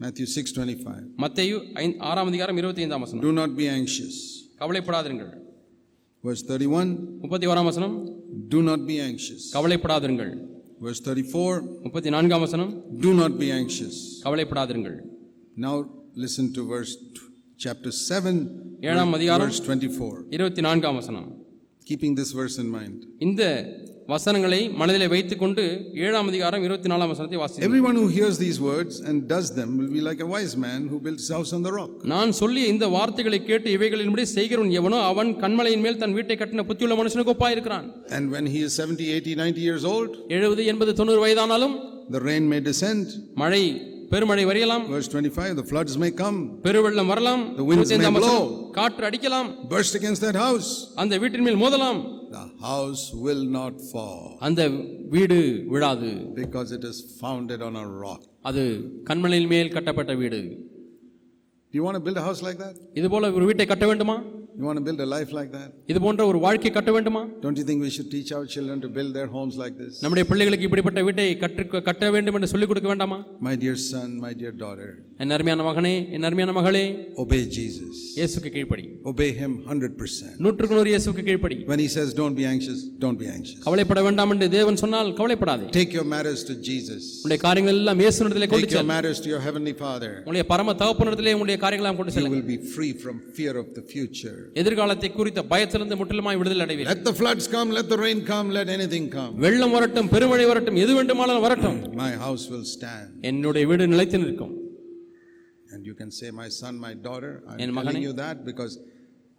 [0.00, 1.06] Matthew 6 25.
[1.18, 3.24] மத்தேயு ஐந்து- ஆறாம் அதிகாரம் இருபத்தி ஐந்தாம் வசனம்.
[3.24, 4.12] Do not be anxious.
[4.58, 5.44] கவலைப்படாதிருங்கள்.
[6.24, 6.92] Verse 31,
[7.22, 7.94] முப்பத்தி ஓராம் வசனம்
[8.48, 9.42] do not be anxious.
[9.56, 10.32] கவலைப்படாதிருங்கள்
[10.80, 11.52] Verse 34,
[11.84, 12.72] முப்பத்தி நான்காம் வசனம்
[13.04, 13.96] do not be anxious.
[14.24, 14.96] கவலைப்படாதிருங்கள்
[15.56, 15.74] Now
[16.16, 16.92] listen to verse
[17.58, 18.34] chapter 7,
[18.90, 20.10] ஏழாம் அதிகாரம் verse 24.
[20.30, 21.28] இருபத்தி நான்காம் வசனம்
[21.86, 22.96] Keeping this verse in mind.
[23.18, 23.42] இந்த
[24.08, 25.62] வசனங்களை மனதிலே வைத்துக்கொண்டு
[26.04, 29.90] ஏழாம் அதிகாரம் இருபத்தி நாலாம் வசனத்தை வாசி Everyone who hears these words and does them will
[29.90, 31.90] be like a wise man who built his house on the rock.
[32.12, 36.96] நான் சொல்லிய இந்த வார்த்தைகளை கேட்டு இவைகளின்படி செய்கிறவன் எவனோ அவன் கண்மலையின் மேல் தன் வீட்டை கட்டின புத்தியுள்ள
[37.00, 41.76] மனுஷனுக்கு ஒப்பாயிருக்கிறான் And when he is 70, 80, 90 years old, எழுபது எண்பது தொண்ணூறு வயதானாலும்
[42.10, 43.06] the rain may descend.
[43.42, 43.62] மழை
[44.12, 46.36] பெருமழை வரையலாம் Verse 25, the floods may come,
[46.66, 48.70] பெருவெள்ளம் வரலாம் The winds may 25 வசனம், blow.
[48.76, 50.68] காற்று அடிக்கலாம் burst against that house.
[51.02, 51.98] அந்த வீட்டின் மேல் மோதலாம்
[52.36, 54.62] The house will not fall அந்த
[55.14, 55.36] வீடு
[55.72, 58.22] விழாது because it is founded on a rock.
[58.42, 58.62] அது
[59.10, 60.40] கண்மலையின் மேல் கட்டப்பட்ட வீடு
[61.72, 62.74] Do you want to build a house like that?
[62.94, 64.16] இது போல ஒரு வீட்டை கட்ட வேண்டுமா
[64.57, 65.69] You want to build a life like that?
[65.91, 68.89] இது போன்ற ஒரு வாழ்க்கை கட்ட வேண்டுமா Don't you think we should teach our children to
[68.97, 69.93] build their homes like this?
[70.03, 74.33] நம்முடைய பிள்ளைகளுக்கு இப்படிப்பட்ட வீட்டை கற்று கட்ட வேண்டும் என்று சொல்லிக் கொடுக்க வேண்டாமா My dear son, my
[74.41, 74.89] dear daughter,
[75.23, 76.83] என் அருமையான மகனே என் அருமையான மகளே
[77.23, 77.95] obey Jesus.
[78.19, 80.35] இயேசுக்கு கீழ்ப்படி Obey him 100%.
[80.45, 83.59] நூற்றுக்கு நூறு இயேசுக்கு கீழ்ப்படி When he says, don't be anxious, don't be anxious.
[83.67, 87.01] கவலைப்பட வேண்டாம் என்று தேவன் சொன்னால் கவலைப்படாதே Take your matters to Jesus.
[87.17, 90.11] உங்களுடைய காரியங்கள் எல்லாம் இயேசுனிடத்திலே கொண்டு Take your sell matters to your heavenly Father.
[90.21, 93.85] உங்களுடைய பரம தகப்பனிடத்திலே உங்களுடைய காரியங்களை கொண்டு You செல்லுங்கள் will be free from fear of the
[93.93, 94.37] future.
[94.60, 98.68] எதிர்காலத்தை குறித்த பயத்திலிருந்து முற்றிலுமாய் விடுதலை அடைவீர்கள் Let the floods come, let the rain come, let
[98.76, 99.32] anything come.
[99.44, 103.08] வெள்ளம் வரட்டும் பெருமழை வரட்டும் எது வேண்டுமானாலும் வரட்டும் My house will stand.
[103.30, 104.54] என்னுடைய வீடு நிலைத்து நிற்கும்
[105.72, 108.74] And you can say, My son, my daughter, I'm telling you that because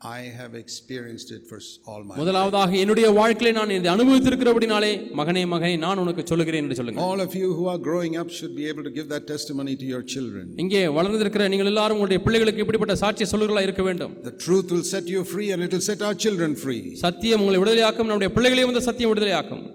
[0.02, 2.16] I have experienced it for all my.
[2.20, 4.90] முதலாவதாக என்னுடைய வாழ்க்கையிலே நான் இதை அனுபவித்திருக்கிறபடினாலே
[5.20, 8.54] மகனே மகனே நான் உனக்கு சொல்லுகிறேன் என்று சொல்லுங்க All of you who are growing up should
[8.56, 10.46] be able to give that testimony to your children.
[10.64, 15.08] இங்கே வளர்ந்திருக்கிற நீங்கள் எல்லாரும் உங்களுடைய பிள்ளைகளுக்கு இப்படிப்பட்ட சாட்சிய சொல்லுகளா இருக்க வேண்டும் The truth will set
[15.16, 16.84] you free and it will set our children free.
[17.06, 19.66] சத்தியம் உங்களை விடுதலையாக்கும் நம்முடைய பிள்ளைகளையும் வந்து சத்தியம் விடுதலையாக்கும்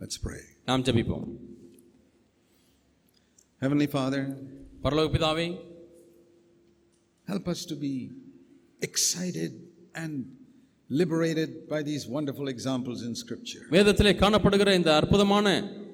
[0.00, 0.42] Let's pray.
[0.70, 1.26] நாம் ஜெபிப்போம்
[3.62, 4.22] Heavenly Father,
[4.84, 5.48] பரலோக பிதாவே
[7.28, 7.94] help us to be
[8.82, 9.52] excited
[9.94, 10.12] and
[10.90, 13.62] liberated by these wonderful examples in Scripture.
[13.70, 15.46] வேதத்திலே காணப்படுகிற இந்த அற்புதமான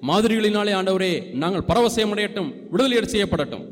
[0.02, 3.66] மாதிரிகளினாலே ஆண்டவரே நாங்கள் பரவசயம் அடையட்டும் விடுதலை செய்யப்படட்டும்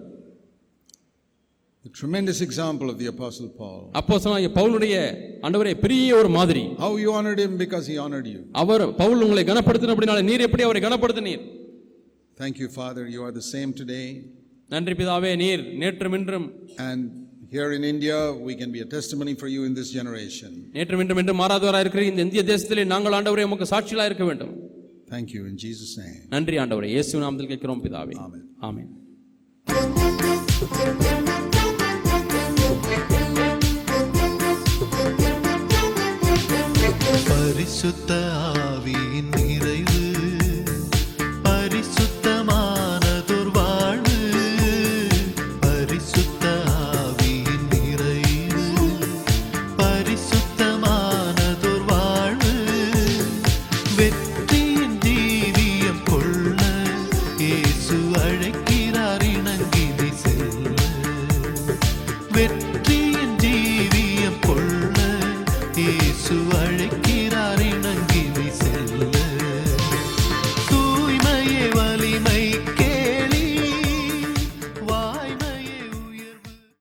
[1.85, 3.81] The tremendous example of the Apostle Paul.
[3.93, 4.15] அப்போ
[4.55, 4.95] பவுலுடைய
[5.43, 8.41] ஆண்டவரே பெரிய ஒரு மாதிரி How you honored him because he honored you.
[8.53, 11.45] அவர் பவுல் உங்களை கனப்படுத்தினபடினாலே நீர் எப்படி அவரை கனப்படுத்தினீர்
[12.39, 13.03] Thank you, Father.
[13.07, 14.07] You are the same today.
[14.71, 16.47] நன்றி பிதாவே நீர் நேற்றும் இன்றும்
[16.91, 17.03] And
[17.47, 20.51] here in India, we can be a testimony for you in this generation.
[20.77, 24.55] நேற்றும் இன்றும் என்று மாறாதவராக இருக்கிற இந்த இந்திய தேசத்திலே நாங்கள் ஆண்டவரே உமக்கு சாட்சிகளாக இருக்க வேண்டும்
[25.09, 26.21] Thank you in Jesus' name.
[26.35, 28.45] நன்றி ஆண்டவரே இயேசு நாமத்தில் கேட்கிறோம் பிதாவே Amen.
[28.69, 28.93] ஆமென்
[37.29, 38.11] பரிசுத்த
[38.65, 39.33] ஆவியின்